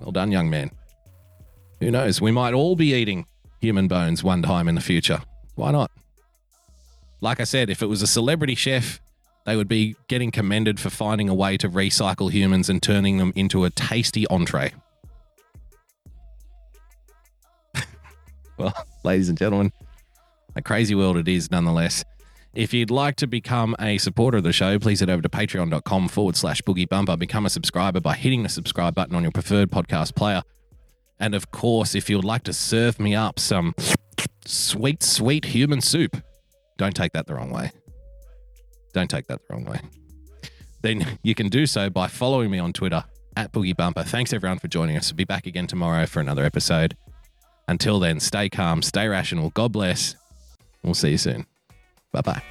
[0.00, 0.72] Well done, young man.
[1.78, 2.20] Who knows?
[2.20, 3.26] We might all be eating
[3.60, 5.20] human bones one time in the future.
[5.54, 5.92] Why not?
[7.20, 8.98] Like I said, if it was a celebrity chef,
[9.46, 13.32] they would be getting commended for finding a way to recycle humans and turning them
[13.34, 14.72] into a tasty entree.
[18.58, 18.74] well,
[19.04, 19.72] ladies and gentlemen,
[20.56, 22.04] a crazy world it is nonetheless.
[22.52, 26.08] If you'd like to become a supporter of the show, please head over to patreon.com
[26.08, 27.16] forward slash boogie bumper.
[27.16, 30.42] Become a subscriber by hitting the subscribe button on your preferred podcast player.
[31.20, 33.74] And of course, if you would like to serve me up some
[34.46, 36.16] sweet, sweet human soup,
[36.76, 37.70] don't take that the wrong way.
[38.92, 39.80] Don't take that the wrong way.
[40.82, 43.04] Then you can do so by following me on Twitter
[43.36, 44.02] at Boogie Bumper.
[44.02, 45.10] Thanks everyone for joining us.
[45.10, 46.96] We'll be back again tomorrow for another episode.
[47.68, 49.50] Until then, stay calm, stay rational.
[49.50, 50.16] God bless.
[50.82, 51.46] We'll see you soon.
[52.12, 52.42] Bye bye.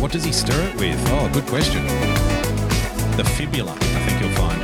[0.00, 1.02] What does he stir it with?
[1.08, 1.86] Oh, good question.
[3.16, 4.62] The fibula, I think you'll find.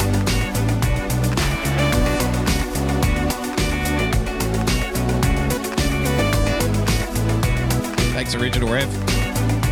[8.13, 8.89] Thanks, Original Rev.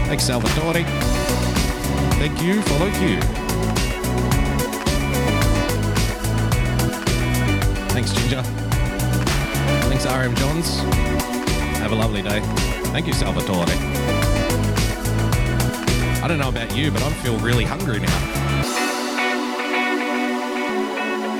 [0.06, 0.84] Thanks, Salvatore.
[2.18, 3.47] Thank you, follow Q.
[8.28, 10.80] Thanks, RM Johns.
[11.78, 12.40] Have a lovely day.
[12.92, 13.64] Thank you, Salvatore.
[16.22, 18.34] I don't know about you, but I feel really hungry now.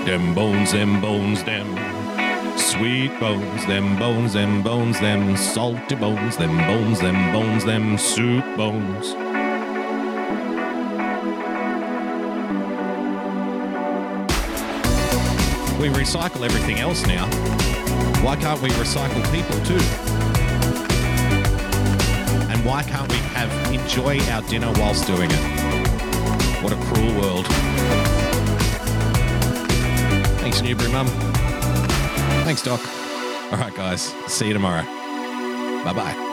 [0.07, 1.76] Them bones, them bones, them
[2.57, 8.45] sweet bones, them bones, them bones, them salty bones, them bones, them bones, them soup
[8.57, 9.28] bones.
[15.79, 17.26] We recycle everything else now.
[18.22, 19.79] Why can't we recycle people too?
[22.51, 25.39] And why can't we have enjoy our dinner whilst doing it?
[26.62, 27.47] What a cruel world.
[30.41, 31.07] Thanks, Newbury Mum.
[32.45, 32.81] Thanks, Doc.
[33.53, 34.12] All right, guys.
[34.26, 34.83] See you tomorrow.
[35.85, 36.28] Bye bye.